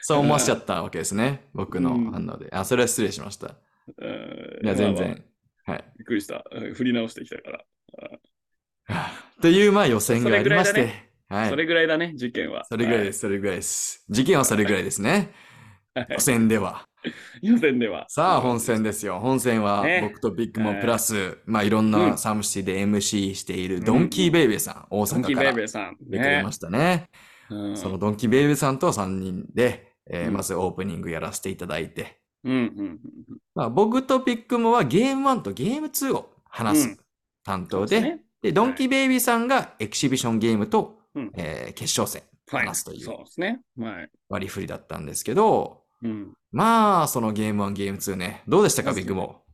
[0.00, 2.48] そう思わせちゃったわけですね、僕のうん反応で。
[2.52, 3.56] あ、それは失礼しました。
[3.98, 5.24] うんいや、全然。
[5.66, 5.84] はい。
[5.98, 6.44] びっくりした。
[6.50, 7.64] うん振り直してきたから。
[7.98, 8.18] は
[8.88, 11.48] あという、まあ予選がありまして、はい。
[11.50, 12.64] それぐらいだね、事件は。。
[12.64, 14.04] それぐらいですす、それぐらいです。
[14.08, 15.10] 事件はそれぐらいですね。
[15.10, 15.30] はい
[16.10, 16.88] 予選では。
[17.40, 18.06] 予選では。
[18.08, 19.20] さあ、本戦ですよ。
[19.20, 25.96] 本戦はね僕とビッグモンプラス、まあいろんうなんサムシティで MC しているドンキーベイベーさん、大ドンキーベイ阪から出ベーさん。
[25.96, 27.08] てくれましたね。
[27.48, 32.20] うんそのドンキーベイベーさんと3人で、えーうんまずオープニングやらせていただいて、
[33.54, 37.00] まあ、僕とビッグモンはゲーム1とゲーム2を話うんす
[37.44, 37.66] 担うん。
[37.68, 42.66] 当で、ねで、ドンキーベイビーさんがエキシビションゲームと、うんえー決勝戦はい。
[42.66, 43.08] 話すという。
[44.28, 46.34] 割り振りだったんですけど、うん。
[46.52, 49.44] まあ、そのゲーム1、ゲーム2ね、どうでしたか、ビッグモ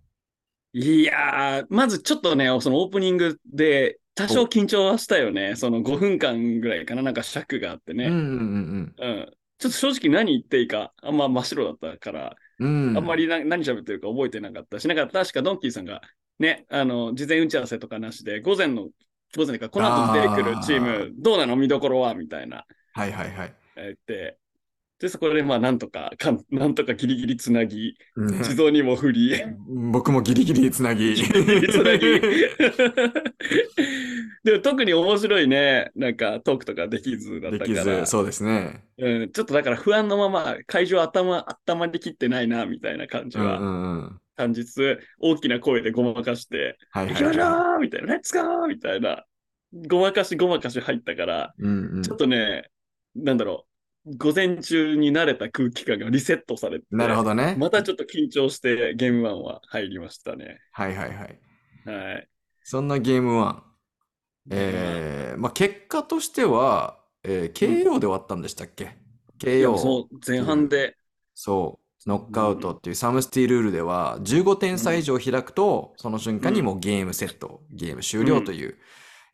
[0.72, 5.56] いやー、まずちょっとね、そのオープニングで、多少緊張はしたよね。
[5.56, 8.00] その5分間ぐらいかな、なんか尺があってン。
[8.00, 8.10] うんうね。
[8.10, 8.14] ん
[8.98, 9.36] うん。
[9.58, 12.96] ちょっと正直何言っていいか、あんま真っ白だったから、うんうん。
[12.96, 16.02] あんまりな何喋ってるか覚えてなかったし、なんか確かドンキーさんが
[16.38, 18.90] ね、あの、事前打ち合わせとかなしで、午前の、
[19.36, 21.56] 午前か、この後出てくるチーム、どうなの？
[21.56, 22.14] 見どころは？
[22.14, 22.64] みたいな。
[22.92, 23.54] はいはいはい。
[23.76, 24.36] 言って、
[25.00, 28.42] で、そこでまあ、なんとか、かん なんとかギリギリつなぎ、うん。
[28.42, 29.42] 地蔵にも振り、
[29.92, 31.14] 僕もギリギリつなぎ。
[31.14, 32.20] ギリギリつなぎ。
[34.44, 38.84] でも特に面白いね、なんかトークとかできずだったできから、ず、そうですね。
[38.98, 43.58] うん、ちょっとだから不安のまま会場頭、頭できってないな、みたいな感じは。
[43.58, 44.20] うんうんうん。
[44.40, 49.24] 感じつつ、大きな声でごまかして、はい行きましょはいはうみたいな、レッツゴーみたいな、
[49.88, 51.62] ごまかしごまかし入ったから、い。
[51.62, 52.70] うんうんちょっとね、
[53.14, 53.66] なんだろ
[54.06, 57.54] う、午前中に慣れた空気感がリセットされて、なるほどね。
[57.58, 60.58] またちょっと緊張してゲーム1は入りましたね。
[60.72, 61.38] はいはいはい。
[61.86, 62.28] はい。
[62.62, 63.60] そんなゲーム1。
[64.52, 68.84] えー、まあ結果としては、えー、KO で終わったんでしたっけ？
[68.84, 68.86] い
[69.60, 69.76] や ?KO。
[69.76, 70.96] そう、前半で、
[71.34, 78.78] そう、ノックアウトっていうサムスティルールでは、15点差以上開くと、その瞬間にもうゲームセット、ゲーム終了という、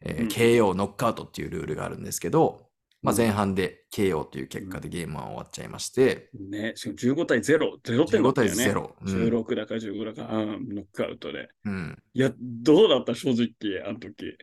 [0.02, 2.66] えーうん KO、ノックアウトっていうルールがあるんですけど、
[3.02, 8.74] まあ、うん前半で KO という結果でゲームは終わっちゃいまして、ね、しかも15対0、0点だ15対ったよね。
[8.74, 8.90] 0。
[9.00, 11.48] うん16だか15だか、うん、ノックアウトで。
[11.64, 14.37] うんいや、どうだった正直、あの時。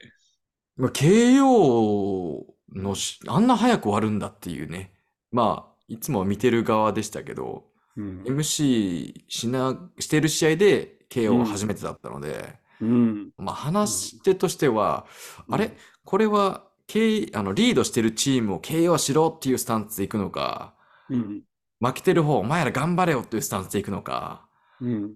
[0.77, 4.93] まあ、KO のし、あんな早く終わるんだっていうね。
[5.31, 7.65] まあ、いつも見てる側でしたけど、
[7.97, 8.23] うん。
[8.25, 13.31] MC しな、してる試合で KO は初めてだったので、うん。
[13.37, 15.05] まあ話し手としては、
[15.47, 15.77] うんあれ？
[16.05, 20.75] これは、K、あの、リードしてるチームを KO しろっていうスタンスでいくのか、
[21.09, 21.43] うん。
[21.79, 24.47] 負けてる方、お前ら頑張れよっていうスタンスでいくのか、
[24.79, 25.05] うん。
[25.13, 25.15] っ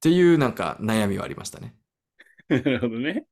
[0.00, 1.76] ていうなんか悩みはありましたね。
[2.48, 3.26] なるほどね。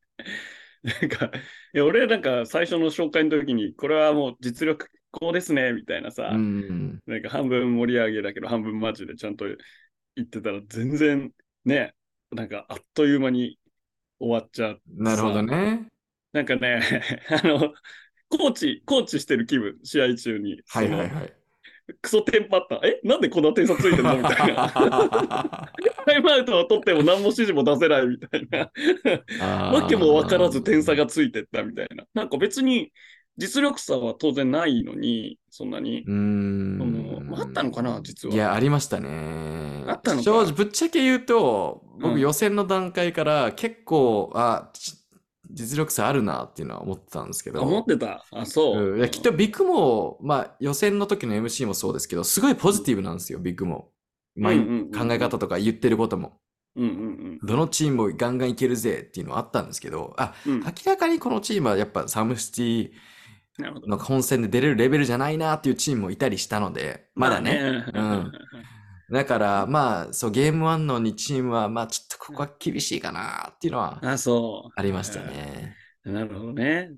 [0.82, 1.26] なんか、
[1.74, 7.00] いや、俺なんか最初の紹介の時に、これはもう実力こうですね、みたいなさ、うん。
[7.06, 9.44] なんか半分盛り上げだけど、半分マジでちゃんと
[10.16, 11.30] 言ってたら、全然
[11.64, 11.94] ね、
[12.32, 13.58] なんかあっという間に
[14.18, 14.80] 終わっちゃう。
[14.88, 15.86] なるほどね。
[16.32, 16.80] なんかね、
[17.30, 17.72] あの、
[18.28, 20.60] コーチ、コーチしてる気分、試合中に。
[20.66, 21.32] はいはいはい。
[22.00, 22.80] クソテンパった。
[22.82, 24.16] えなんでこんな点差ついてんの？
[24.18, 24.68] みたいな。
[26.06, 29.70] タイムアウトを取っても何も指示も出せないみたいな。
[29.70, 32.04] わけも分からず点差がついてったみたいな。
[32.14, 32.92] なんか別に
[33.36, 36.02] 実力差は当然ないのに、そんなに。
[36.02, 37.34] うーん。
[37.34, 38.34] ああったのかな、実は。
[38.34, 39.84] いや、ありましたね。
[39.88, 44.94] あったのか正直、ぶっちゃけ言うと、うん僕予選の段階から結構、あ、ち
[45.50, 47.62] 実力差あるなっていうのは思ってたんですけど。
[47.62, 48.24] 思ってた。
[48.32, 48.92] あ、そう。
[48.92, 53.90] うんいやきっとビッグも、まあ予選の時の MC もそうですけど、すごいポジティブなんですよ、ビッグも。
[54.36, 56.38] まあ、うんうんうんうん考え方とか言ってることも。
[56.76, 60.52] うんうんどのチームもガンガンいけるぜっていうのはあったんですけど、あ、うん。
[60.54, 62.90] うん明らかにこのチームはやっぱサムシティ。
[63.58, 67.84] の本戦で出れるレベルじゃないなっていうチームもいたりしたので、まだね。
[67.92, 68.30] まあね。
[69.10, 75.76] だから、まあ、そう、ゲーム1の2チームは、まあ、ちょっとここは厳しいかなっていうのはあ、そありましたね。
[76.04, 76.10] う。
[76.10, 76.92] なるほどね。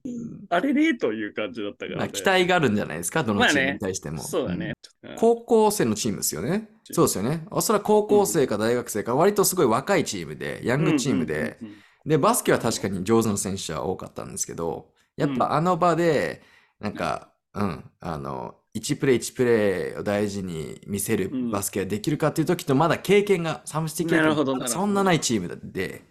[0.49, 1.97] あれれという感じだったから、ね。
[1.97, 4.23] まあ、期待があるんじゃないですか、どのまあねチームに対しても。
[4.23, 4.67] そうだね。
[4.67, 4.77] んうん
[5.19, 6.69] 高校生のチームですよね。
[6.91, 7.45] そうですよね。
[7.51, 16.43] おそらく高校生か大学生か、割とすごい若いチームで、ヤングチームで、うんうんうんで、バスケは確かに上手な選手は多かったんですけど、やっぱあの場で、
[16.81, 26.03] なんか、うん、あの、1プレー1プレーを大事に見せるうんバスケができるかっていう時と、まだ経験が、サムシティ経験がそんなないチームで、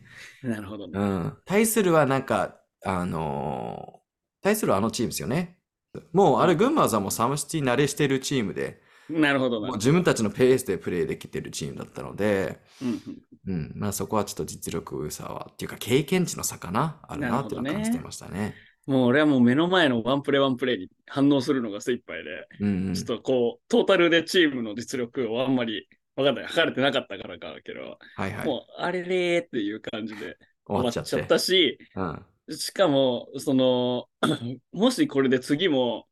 [0.43, 0.99] うんなるほどね。
[0.99, 1.37] うん。
[1.45, 4.05] 対するはなんか、あのー
[4.45, 5.57] 対するはあのチームですよね。
[6.13, 9.67] もう、あれ、群馬さんもサムシティ慣れしてるチームで、なるほどな。
[9.69, 13.01] もう自分たちのペースでプレーできてるチームだったので、うん
[13.47, 18.53] うんうん、まあそこはちょっと実力差は、っていうか経験値の差かな、あるなっていうのは感じてましたね。
[18.85, 28.47] もう俺はもう目の前のワンプレーワンプレーに反応するのが精一杯で、うんうんちょっとこう、トータルでチームの実力をあんまり分かんない、測れてなかったからかだけど、はいはい。
[28.47, 31.27] もうあれれーっていう感じで終わっちゃって。
[31.27, 32.25] たし、うん。
[32.55, 34.07] しかも、その、
[34.71, 36.07] もしこれで次も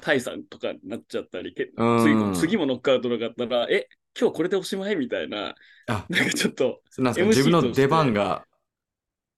[0.00, 5.54] タイさんとかになっちゃったり、次も次もノックアウトなかったら、え、今日これでおしまいみたいな、
[5.86, 8.44] あ、なんかちょっと、自分の出番が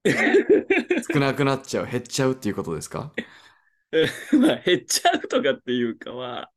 [1.12, 3.12] 少なくなっちゃう、減っちゃうっていうことですか？
[4.40, 6.50] まあ、減っちゃうとかっていうかは、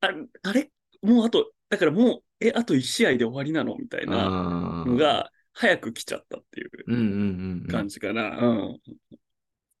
[0.00, 0.08] あ
[0.42, 0.70] あれ？
[1.02, 7.66] もうあと、だからもう、え、あと1試合で終わりなのみたいなうんのが、早く来ちゃったっていう。
[7.68, 8.36] 感じかな。
[8.38, 8.80] うん。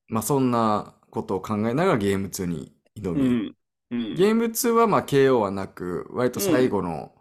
[0.08, 3.56] まあそんなことを考えながらゲーム2に挑み、うん。
[3.90, 4.14] うん。
[4.14, 7.14] ゲーム2はまあ KO はなく、割と最後の、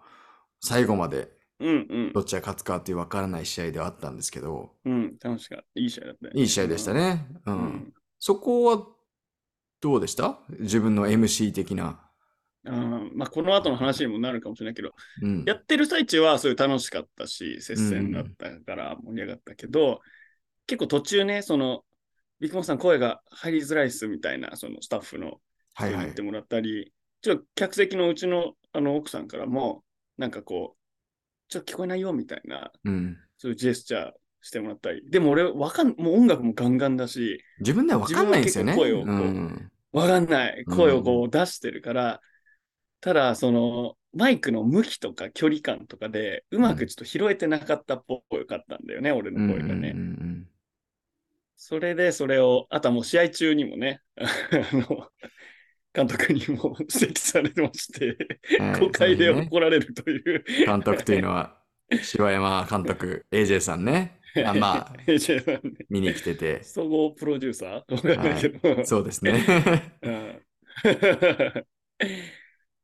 [0.62, 5.16] 最後までうんうんどっちが勝つかっていう分からない試合ではあったんですけど、うん。
[5.22, 5.66] 楽しかった。
[5.80, 6.32] いい試合だったね。
[6.36, 7.28] いい試合でしたね。
[7.46, 7.52] う。
[7.52, 7.94] うんん。
[8.20, 8.86] そこは
[9.82, 10.40] どうでした？
[10.60, 12.02] 自分の MC 的な。
[12.68, 14.92] うんまあ、この後の話にもなるかもしれないけど、
[15.22, 15.44] うん。
[15.46, 20.02] やってる最中はすごい楽しかったし、接戦だったから盛り上がったけど、
[20.66, 21.84] 結構途中ね、その、
[22.40, 25.40] ビッグモンさん声が入りづらいっすみたいな、そのスタッフの
[25.76, 26.24] はいはい言って。
[26.24, 26.92] もらったり、
[27.22, 29.84] ちょっと客席のうちのあの奥さんからも、
[30.18, 30.80] なんかこう、
[31.48, 33.18] ちょっと聞こえないよみたいな、うん。
[33.38, 35.02] そういうジェスチャーしてもらったり。
[35.10, 38.76] でも俺、わかん、もう音楽もガンガンだし、自分では分かんないんですよね。
[38.76, 42.22] 声をこううんわかんない声をこう出してるから、
[43.00, 49.92] ただ、その、マイクの向きとか距離感とかで、うまくちょっと拾えてなかったっぽかったんだよね、俺の声がね。
[49.96, 50.48] うんうんうん
[51.58, 55.10] それで、それを、あとはもう試合中にもね、 あの、
[55.96, 58.18] 監督にも指摘されてまして、
[58.60, 60.44] うんはい誤解で怒られるという。
[60.66, 61.58] 監督というのは、
[62.02, 64.20] 柴山監督、AJ さんね。
[64.46, 66.62] あまあ、AJ さんね見に来てて。
[66.64, 68.86] 総合プロデューサーい。
[68.86, 69.46] そうですね。
[70.04, 70.42] うん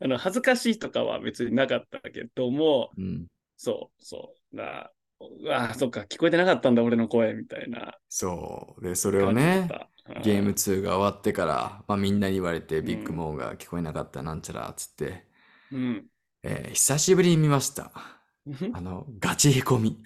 [0.04, 3.28] あの、恥ずかしいとかは別になかったけども、うん。
[3.58, 4.56] そう、そう。
[4.56, 8.84] なうわあ、そっか、聞こえてなかったんだ、俺の声、みたいなそう。
[8.84, 9.70] で、それをね
[10.20, 15.26] ゲーム2が終わってから、まあ、みんなに言われて、んビッグモーが聞こえなかったなんちゃら、つって、
[15.72, 16.10] うん。
[16.44, 17.92] えー久しぶりに見ました。
[18.72, 20.02] あの、ガチへこみ。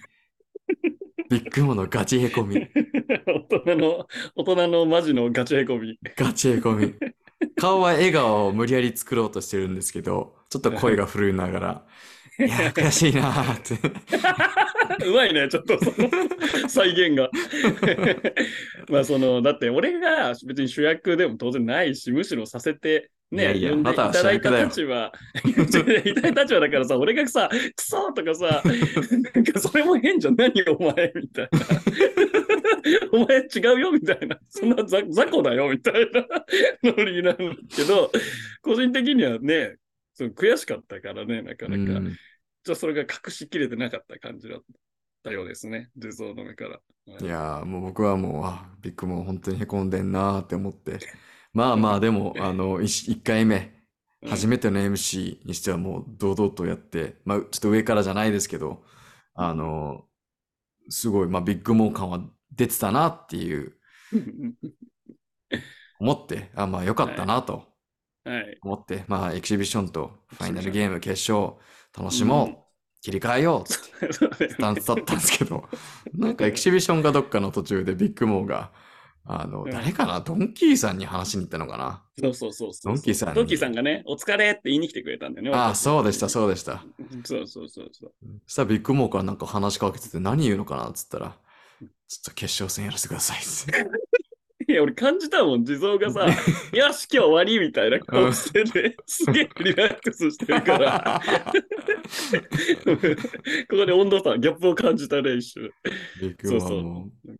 [1.28, 2.66] ビッグモーのガチへこみ。
[3.50, 5.98] 大人の、大人のマジのガチへこみ。
[6.16, 6.94] ガチへこみ。
[7.56, 11.86] 顔は笑顔を無理やり作ろうとしてるんですけど、ちょっと声が震えながら、
[12.44, 13.78] いや、悔しいなーって。
[15.06, 15.78] うまいね、ちょっと。
[15.82, 17.30] そ の再現が。
[18.88, 25.12] まあその、だって俺が別に主役でも当然ないし、むしろさせて、ね、いやいや呼んでいまたただいた立場、
[25.44, 28.62] いただいた立場だからさ、俺がさ、クソとかさ、
[29.34, 31.60] なんかそれも変じゃん、何お前みたいな。
[33.10, 36.24] お前違うよみたいな、そんな雑雑魚だよみたいな。
[36.84, 38.12] ノリなんだけど、
[38.62, 39.74] 個人的にはね、
[40.14, 41.98] その悔しかったからね、なかなか。
[41.98, 42.16] うん
[42.66, 44.60] ちょっとそれが隠しきれてなかった感じだっ
[45.22, 46.80] たようですね、地蔵の目から。
[47.20, 50.98] いやーもう僕はもう、あ、ビッグモー本当にへこんでんなーって思って。
[51.52, 53.72] まあまあ、でも、あの、1回目、
[54.22, 58.84] うん初めての MC にしてはもう堂々とやって、まあ、ちょっと上からじゃないですけど、
[59.34, 60.08] あの、
[60.90, 62.20] すごい、まあ、ビッグモー感は
[62.52, 63.74] 出てたなっていう、
[65.98, 67.64] 思って、あ、まあ、よかったなと
[68.24, 68.62] はい。
[68.62, 71.56] 思って、まあ、エキシビションとファイナルゲーム決勝、
[71.96, 72.56] 楽しもう、うん。
[73.02, 73.62] 切り替えよう。
[73.62, 73.64] っ
[74.38, 75.68] てスタンスだったんですけど、
[76.14, 78.72] なんかエキシビションがどっかの途中でビッグモーが、
[79.24, 79.70] あの、うん。
[79.70, 80.20] 誰かな？
[80.20, 82.02] ドンキーさんに話しに行ったのかな？
[82.20, 82.94] そうそうそうそう。
[82.94, 83.34] ドンキーさんに。
[83.34, 85.56] ドンキーさんがね、お疲れって言いに来てくれたんだよね。
[85.56, 86.84] ああ、私そうでした、そうでした。
[87.24, 88.12] そうそうそうそう。
[88.46, 90.88] そしたらビッグモーからなんか話しかけてて何言うのかな？
[90.88, 91.36] っつったら、
[91.78, 91.88] ちょっ
[92.24, 93.40] と決勝戦やらせてくださいっ
[94.80, 96.26] 俺感じたもん、地蔵がさ、
[96.76, 101.22] よし、今日終わりみたいな顔してて、 すげえリラックスしてるから、
[102.84, 105.70] ここで温度差、ギャップを感じたね、一瞬。
[106.20, 107.32] ビッグモーはもう、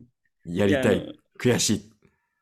[0.44, 1.90] やりたやい、悔しい。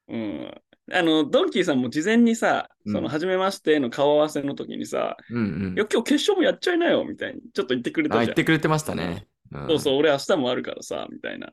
[0.08, 0.54] うん。
[0.92, 5.86] あの、ドンキーさんも事前にさ、うんその、初めましての顔合わせの時にさ、うんうんいや、。
[5.90, 8.26] 今日決勝もやっちゃいなよ、みたいに、ちょっと言ってくれたあ、じゃん。
[8.26, 9.26] 言ってくれてましたね。
[9.28, 9.34] うん
[9.68, 11.52] そうそう、俺明日もあるからさ、みたいな。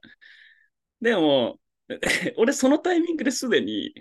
[1.02, 1.60] でも、
[2.38, 3.94] 俺そのタイミングですでに、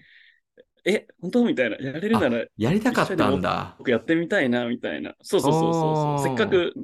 [0.85, 3.75] え、本当みたいな、やれるならやりたかったんだ。
[3.79, 5.15] 僕やってみたいな、みたいな。
[5.23, 6.19] そうそうそうそう。
[6.19, 6.75] せっかく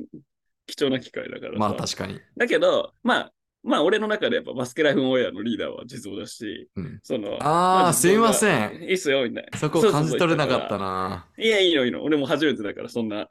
[0.66, 1.58] 貴重な機会だからさ。
[1.60, 2.20] まあ確かに。
[2.36, 8.34] だけど、まあ、まあ俺の中でやっぱバスケライフオンエアのリーダーは地蔵だし、うんその、ああ、あすいまん。
[8.34, 8.82] せん。
[8.82, 9.58] いいっすよ、みたいな。
[9.58, 11.26] そこ感じ取れなかったな。
[11.38, 12.02] いや、いいの、いいの。
[12.02, 13.30] 俺も初めてだから、そんな、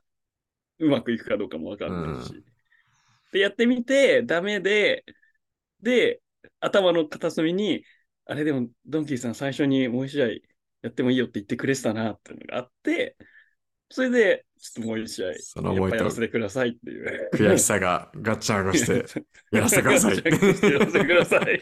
[0.79, 2.43] うまくいくかどうかもわかんないし。
[3.31, 5.05] で、やってみて、ダメで、
[5.81, 6.21] で、
[6.59, 7.83] 頭の片隅に、
[8.25, 10.27] あれでも、ドンキーさん最初にもう一試合
[10.81, 13.15] やってもいいよって言ってくれてたなっていうのがあって、
[13.89, 17.29] それで、ちょっともう一試合、その思いとやらせてくださいっていう。
[17.33, 19.05] 悔しさがガッチャンコして、
[19.51, 20.15] やらせてください。
[20.15, 21.61] やらせてください。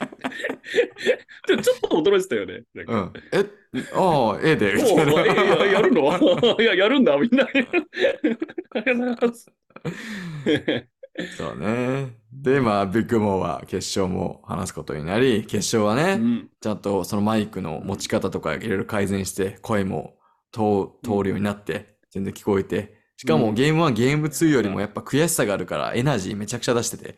[1.48, 2.64] でもちょっと驚いてたよね。
[2.76, 3.14] うん。
[3.34, 3.46] え、
[3.94, 6.16] ああ、ええで、やるの？
[6.62, 7.44] いや、やるんだ、みんな。
[7.46, 9.52] ありがとうございます。
[11.38, 12.18] そうね。
[12.32, 16.50] で、まあ、ビッグモーは決勝も話すことになり、決勝はね、うん。
[16.60, 20.18] ちゃんとそのマイクの持ち方とかいろいろ改善して、声も
[20.52, 23.42] 通通るようになって、全然聞こえて、しかうん。
[23.42, 27.18] もゲーム1、ゲーム2よりもやっぱ悔しさがあるから、エナジーめちゃくちゃ出してて、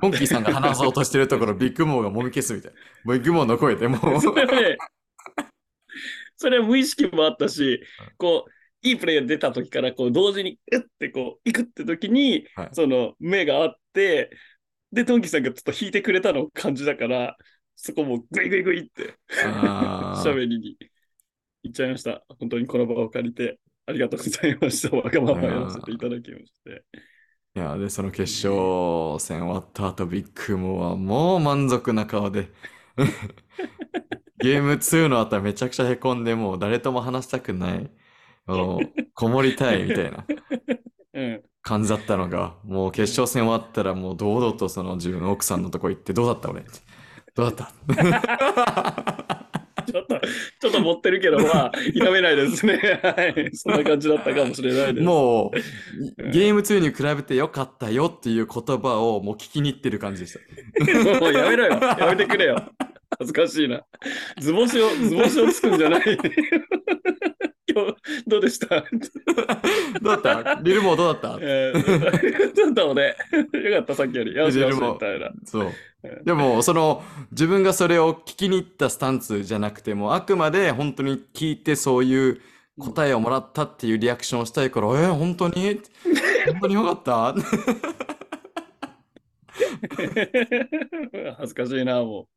[0.00, 2.72] モンキーさんが話そうとしてるところ、 ビッグモーがもみ消すみたい
[3.04, 3.14] な。
[3.14, 4.20] ビッグモーの声でもう、
[6.36, 7.80] それは無意識もあったし、
[8.16, 8.50] こう、
[8.82, 14.30] いいプレーが出た時から、こう、同時に、うってこう、行くって時に、はいその、目があって、
[14.92, 17.36] で、ドンキーさんがちょっと引いてくれたのを感じだから、
[17.76, 19.14] そこもグイグイグイって、
[20.24, 20.76] 喋りに
[21.62, 22.24] 行っちゃいました。
[22.38, 24.96] 本当にこの場を借りて、ありがとうございました。
[24.96, 26.84] わがままやらせていただきまして。
[27.54, 32.52] いや、で、その決勝戦終わった後、ビッグモーはもう満足な顔で、
[34.38, 37.90] ゲーム2の後はめちゃくちゃへこんで、もう誰とも話したくない、
[39.14, 40.24] こもりたいみたいな
[41.14, 41.42] うん。
[41.62, 46.60] 感じだったのが、もう決勝戦終わったらもう堂々とその自分の奥さんのとこ行って、どうだった俺？
[46.62, 46.70] って。
[47.34, 49.34] どうだった？
[49.90, 50.20] ちょっと、
[50.60, 52.76] ちょっと持ってるけど、まあ、否めないですね。
[53.02, 53.50] はい。
[53.56, 55.04] そんな感じだったかもしれないです。
[55.06, 55.50] も
[56.18, 61.20] う、ゲーム2に比べてよかったよっていう言葉をもう聞きに行ってる感じでした。
[61.20, 61.72] もうやめろよ。
[61.80, 62.62] やめてくれよ。
[63.18, 63.82] 恥ずかしいな。
[64.38, 66.18] 図星を、図星をつくんじゃない。
[68.26, 68.84] どうでした？
[70.02, 70.60] どうだった？
[70.62, 71.38] リルモーどうだった？
[71.40, 73.16] え ー、どうだろうね。
[73.70, 74.34] よかった、さっきより。
[74.34, 75.30] よしよし、みたいな。
[75.44, 75.72] そう。
[76.24, 77.02] でも、その、
[77.32, 82.40] 自分がそれを聞きに行ったスタンスじゃなくても、あくまで本当に聞いてそういう
[82.78, 85.80] 答えをもらったっていうリアクションをしたいから、えー、本当に？
[86.52, 87.34] 本当によかった？
[91.38, 92.28] 恥ずかしいな、も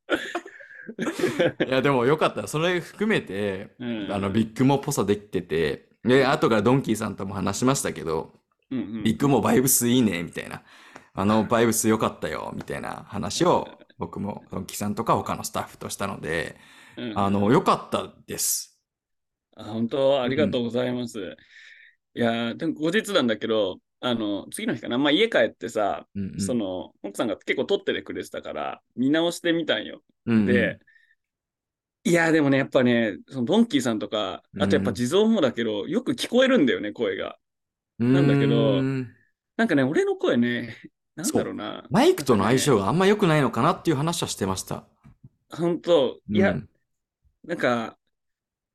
[1.68, 2.48] いや、でもよかった。
[2.48, 3.86] それ含めて、う。
[3.86, 8.34] うんあの、ビッグモっぽさできてて、で、後からドンキーさんとも話しましたけど、
[8.72, 10.64] うんうんビッグモバイブスいいね、みたいな。
[11.14, 13.68] あの、バイブス良かったよ、みたいな話を
[13.98, 16.58] 僕もドンキーさんとか他のスタッフとしたので、
[16.98, 18.80] うんあの、良かったです。
[19.56, 21.38] あ本当、ありがとうございます。
[22.14, 30.02] いやー、でも後日なんだけど、あの、次の日かな、まあ家帰ってさ、うんうんその、奥さんが結構撮っててくれてたから、見直してみたんよ。
[30.26, 30.80] うんうんで、
[32.04, 37.38] いやーでもね、やっぱね、そのドンキーさんとか、あとやっぱ地蔵もだけど、よく聞こえるんだよね、声が。
[38.00, 39.08] なんだけどん
[39.56, 40.76] なんかね、俺の声ね、
[41.16, 41.86] なんだろうな。
[41.92, 44.88] マイクとの相性があんま良くないのかなっていう話はしてました。
[45.52, 46.70] 本当いや、うん
[47.44, 47.98] なんか、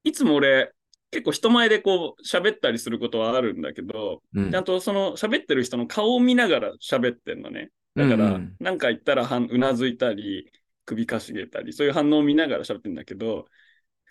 [0.05, 0.73] いつも俺、
[1.17, 4.51] 結構人前でこう喋ったりすることはあるんだけど、うん。
[4.51, 7.71] ちゃんとその喋ってる人の顔を見ながら喋ってんのね。
[7.95, 8.57] だから、うんうん。
[8.61, 10.53] なんか言ったらはんうなずいたり、
[10.85, 13.47] 首かしげたり、そういう反応を見ながら喋ってんだけど、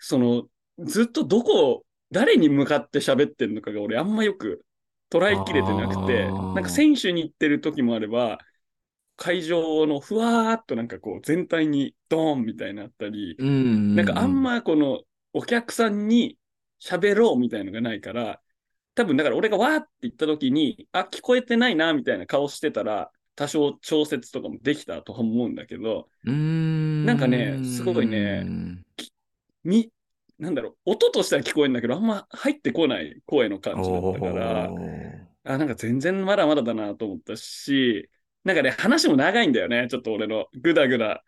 [0.00, 0.48] その、
[0.80, 4.64] ずっとどこを、誰に向かって喋ってんのかが俺あんまよく
[5.10, 8.38] 捉えきれてなくてなんか選手に行ってる時もあれば、
[9.16, 13.94] 会場のふわーっとなんかこう全体にドーンみたいになったり、うんうん。
[13.94, 15.02] なんかあんまこの
[15.32, 16.36] お客さんに
[16.82, 18.40] 喋ろうみたいのがないから、
[18.94, 28.50] 多分だから俺がわーって言った時に、あ、聞こえてないなみたいな顔してたら、多少調節とかもできたと思うんだけど、うーんなんかねすごいね
[29.62, 29.90] み、
[30.38, 34.70] なんだろう、音としては聞こえるんだけど、あんま入ってこない声の感じだったから、
[35.44, 38.08] あ、なんか全然まだまだだなと思ったし、
[38.44, 41.22] なんかね、話も長いんだよね、ちょっと俺のぐだぐだ。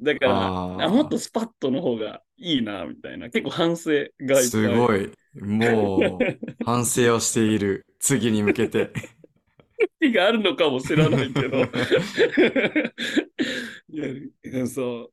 [0.00, 3.30] だから、あもっとスパッとの方がいいな、みたいな。
[3.30, 3.90] 結構反省
[4.20, 4.44] がい。
[4.44, 5.12] すごい。
[5.40, 6.18] もう、
[6.64, 7.86] 反省をしている。
[8.00, 8.92] 次に向けて。
[10.00, 11.62] 意があるのかもしれないけど。
[13.92, 15.10] いやそ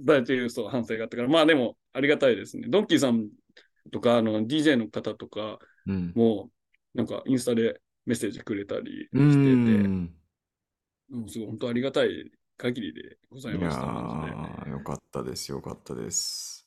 [0.00, 2.68] だというそう反省があったから、まあでもありがたいですね。
[2.68, 3.28] ドンキーさん
[3.90, 6.12] とか、あの、DJ の方とかうん。
[6.14, 6.50] も、
[6.94, 9.20] なんかインスタでメッセージくれたりしてて。
[9.20, 10.14] うん
[11.26, 14.70] すごい本当ありがたい限りでございました。
[14.70, 15.50] よかったです。
[15.50, 16.66] よかったです。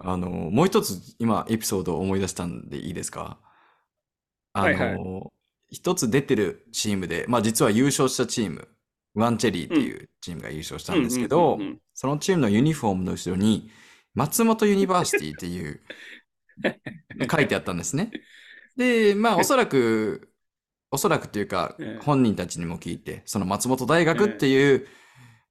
[0.00, 3.38] あの、もう一つ今エピソードを思い出したんでいいですか？
[4.52, 5.32] あはいはいの、
[5.70, 8.68] 一つ出てるチームで、まあ実は優勝したチーム、
[9.14, 11.58] ワンチェリーっていうチームが優勝したんですけうんど
[11.94, 13.70] そのチームのユニフォームの後ろに、
[14.14, 15.80] 松本ユニバーシティっていう、
[17.30, 18.10] 書いてあったんですね。
[18.76, 20.32] で、まあおそらく、
[20.90, 24.86] おそらくっていうか ええ、本人たちにも聞いて、その松本大学っていう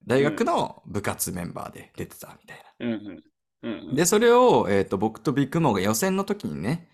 [0.07, 2.93] 大学の部活メンバーで出てたみたいうん。
[2.93, 3.23] うん
[3.63, 3.69] うん。
[3.69, 3.95] うんな。
[3.95, 6.89] で、それを、えっと、僕とビッグモーが予選の時にね、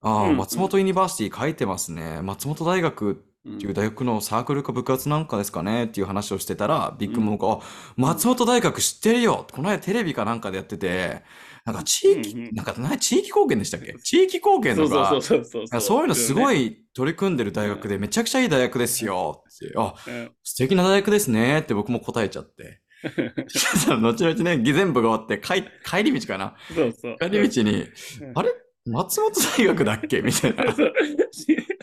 [0.00, 2.22] ああ、うん松本ユニバーシティ書いてますね。
[2.22, 9.46] 松本大学うんっていう大学のサークルか部活なんかですかねっていう話をしてたら、ビッグモーが、あ、松本大学知ってるよ。
[9.52, 11.22] この間テレビかなんかでやってて、
[11.64, 12.54] なんか地域、うんうん。
[12.54, 13.94] なんかな地域貢献でしたっけ？
[14.02, 16.02] 地域貢献とか、そう。
[16.02, 16.66] いうのすごい。
[16.66, 19.44] い取り組んでる大学でめちゃくちゃいい大学ですよ。
[19.48, 20.30] って、あ、うん。
[20.42, 22.80] 素敵な大学ですねって僕も答えちゃって。
[23.88, 26.54] 後々ね、全部が終わって帰帰り道かな？
[26.74, 27.16] そうそう。
[27.20, 28.32] 帰り道に、うん。
[28.34, 28.50] あれ？
[28.84, 30.20] 松本大学だっけ？
[30.22, 30.62] みたいな。
[30.62, 30.66] あ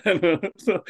[0.05, 0.83] のそう。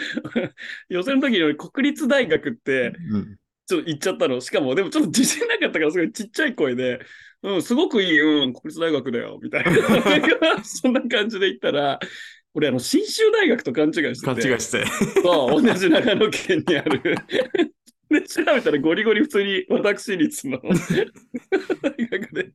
[0.90, 3.38] 予選の時に国立大学ってうん
[3.70, 4.41] ちょっと言っちゃったの。
[4.41, 6.99] しかも、でもちょっと自信なかったから、すごいちっちゃい声で、
[7.43, 9.72] うん、すごくいい、うん、国立大学だよ、みたいな。
[10.65, 11.99] そんな感じで言ったら、
[12.55, 14.26] 俺、あの、信州大学と勘違いしてて。
[14.26, 14.86] 勘違いして。
[15.22, 16.99] そう、同じ長野県にある。
[18.09, 22.49] で、調べたらゴリゴリ普通に私立の大学で、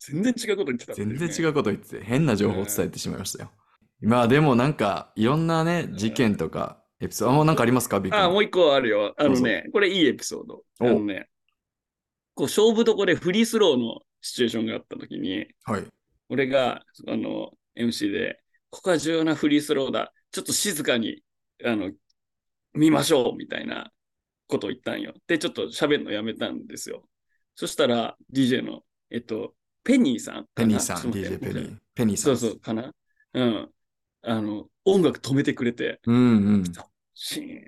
[0.00, 1.50] 全然違うこと言ってた、全然違う。
[1.50, 3.52] うこと言ってて、変な情報を伝えてしまいましたよ。
[4.00, 7.98] まあでもなんか、いろんなね、事件とか、エピソード、あ、なんかありますか？
[7.98, 9.12] ビッグあ、もうう一個あるよ。
[9.18, 10.62] あのね、これいいエピソード。
[10.78, 11.28] あおのね、
[12.34, 15.84] こう勝負どこでフリースローのシチュエーションがあったときに、はい。
[16.28, 18.40] 俺が、あの、MC で、
[18.70, 20.12] ここは重要なフリースローだ。
[20.30, 21.22] ちょっと静かに、
[21.64, 21.90] あの、
[22.72, 23.90] 見ましょう、みたいな
[24.46, 25.12] ことを言ったんよ。
[25.26, 27.04] で、ちょっと喋るのやめたんですよ。
[27.56, 30.46] そしたら、DJ の、えっと、ペニーさん。
[30.54, 31.76] ペニーさん、DJ てペニー。
[31.94, 32.36] ペニーさん。
[32.38, 32.94] そうそう、かな？
[33.34, 33.70] うん。
[34.22, 36.20] あの、音楽止めてくれて、うんう
[36.58, 36.64] ん。
[37.14, 37.66] シーン。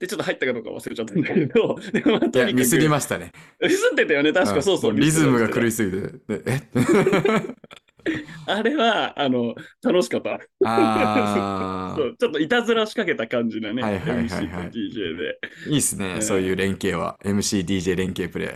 [0.00, 3.32] で、ちょっと入ったかどうか忘れちゃったんだけど、 でもまあいや、とにかくミスりましたね。
[3.60, 4.92] ミスってたよね、確かそうそう。
[4.94, 5.68] んリズムが狂い。
[5.68, 6.38] いすぎて。
[6.38, 6.62] でえ？
[8.46, 10.40] あれは、あの、楽しかった。
[10.64, 13.82] あ そうちょっといたずらしかけた感じだね。
[13.82, 15.38] はいはいはいはい MC と DJ で。
[15.66, 17.18] ー、いいっすね、うんそういう連携は。
[17.22, 18.50] MC、DJ 連携プレイ。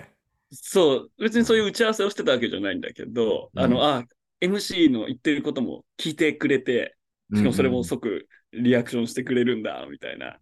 [0.51, 4.05] そう、別にそういう打ち合わせをしてたわけじゃないんだけど、うんあの、あ、
[4.41, 6.97] MC の言ってることも聞いてくれて、
[7.35, 10.39] しかもそれも即リアクションしてくれるんだ、みたいな。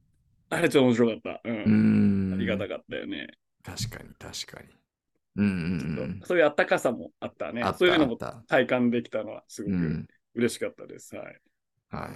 [0.51, 1.31] あれちょっと面白かった。
[1.45, 1.51] う。
[1.51, 2.35] うんん。
[2.35, 3.29] ありがたかったよね。
[3.65, 4.69] 確かに、確かに。
[5.37, 5.49] うんう
[6.03, 10.07] んそういうあったかさもあったねたそういうのも体感できたのはすごくうん。
[10.35, 11.15] 嬉しかったです。
[11.17, 11.27] はい。
[11.91, 12.11] はい。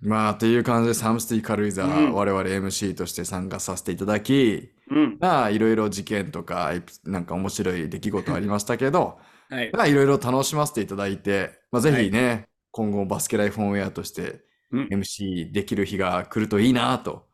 [0.00, 5.16] まあ、という感じで、サムスティ軽井沢、うん我々 MC として参加させていただき、うん。
[5.20, 6.72] まあ、いろいろ事件とか、
[7.04, 9.18] なんか面白い出来事ありましたけど、
[9.48, 9.70] はい。
[9.72, 14.40] まあ、いろいろ楽しませていただいて、まあ、ぜひね、今後バスケライフオンエアとしてうん
[14.72, 17.26] MC できる日が来るといいなと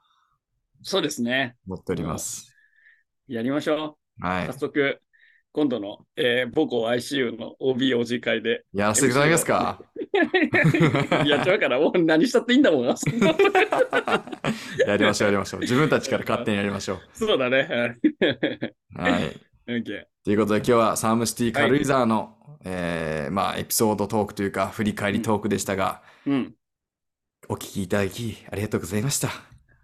[0.82, 1.56] そうですね。
[1.66, 2.54] 思っております。
[3.26, 4.24] やりましょう。
[4.24, 4.52] はい早。
[4.54, 5.00] 速、
[5.52, 9.80] 今度の、えー母校 ICU の OB 会でやらせていただけますか
[11.26, 12.96] やっちゃうから、もう何したっていいんだもんな。
[12.96, 13.34] そんな
[14.86, 15.60] やりましょう、やりましょう。
[15.60, 17.00] 自分たちから勝手にやりましょう。
[17.12, 17.96] そうだね。
[18.94, 19.36] はい。
[19.66, 19.84] OK
[20.24, 26.54] ということで今日はサムシティ軽井沢の、えーまあエピソードトークというか振り返りトークでしたが、うん。
[27.46, 29.28] お聞きいただきありがとうございました。
[29.28, 29.32] あ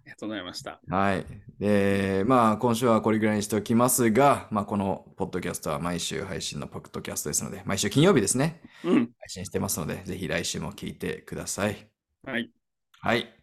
[0.05, 0.79] りがとうございました。
[0.87, 1.25] はい。
[1.59, 8.93] で、まあ今週はこれぐらいにしておきますが、まあこのポッドキャストは毎週配信のポッドキャストですので、毎週金曜日ですね、うん。
[8.93, 11.89] 配信してますので、ぜひ来週も聞いてください。
[12.23, 12.51] はい。
[12.99, 13.33] はい。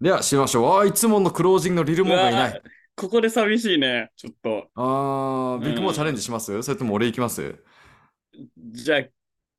[0.00, 0.80] では、しましょう。
[0.80, 2.62] あーいつものクロージングのリルモンがいうなわい。
[2.94, 4.10] ここで寂しいね。
[4.16, 4.68] ちょっと。
[4.74, 7.54] あー、ビッグモーチャレンジします、それとも俺行きます？
[8.72, 9.02] じゃあ、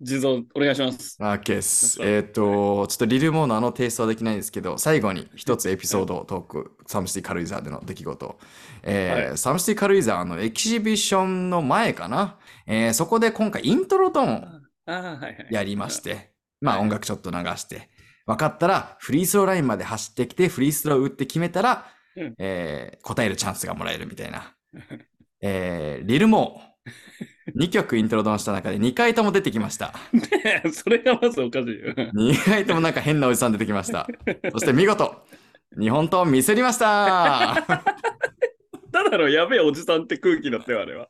[0.02, 1.18] 地蔵お願いします。
[1.20, 1.98] あ、ケース。
[1.98, 8.40] そうえっ、と、ちょっとリルモーのあのテイストはできないんですけど、最後に一つエピソードトーク、サムシティ軽井沢での出来事。
[8.84, 12.38] えーはいサムシティ軽井沢のエキシビションの前かな？
[12.68, 14.28] えーそこで今回イントロドン
[14.86, 15.48] ああ、はいはい。
[15.52, 17.90] やりまして、まあはい音楽ちょっと流して、
[18.26, 21.88] 分かったらフリースローラインまで走ってきて、フリースロー打って決めたら、
[22.18, 24.54] うんえー答えるチャンスがもらえるみたいな。
[25.42, 26.90] えーリルモー、
[27.56, 29.94] 2曲イントロドンした中で2回とも出てきました。
[30.72, 31.94] それがまずおかしいよ。
[31.94, 34.08] 2回ともなんか変なおじさん出てきました。
[34.52, 35.24] そして見事、
[35.78, 37.66] 日本刀ミスりました
[38.92, 41.10] ただのやべえおじさんって空気だったよ、あれは。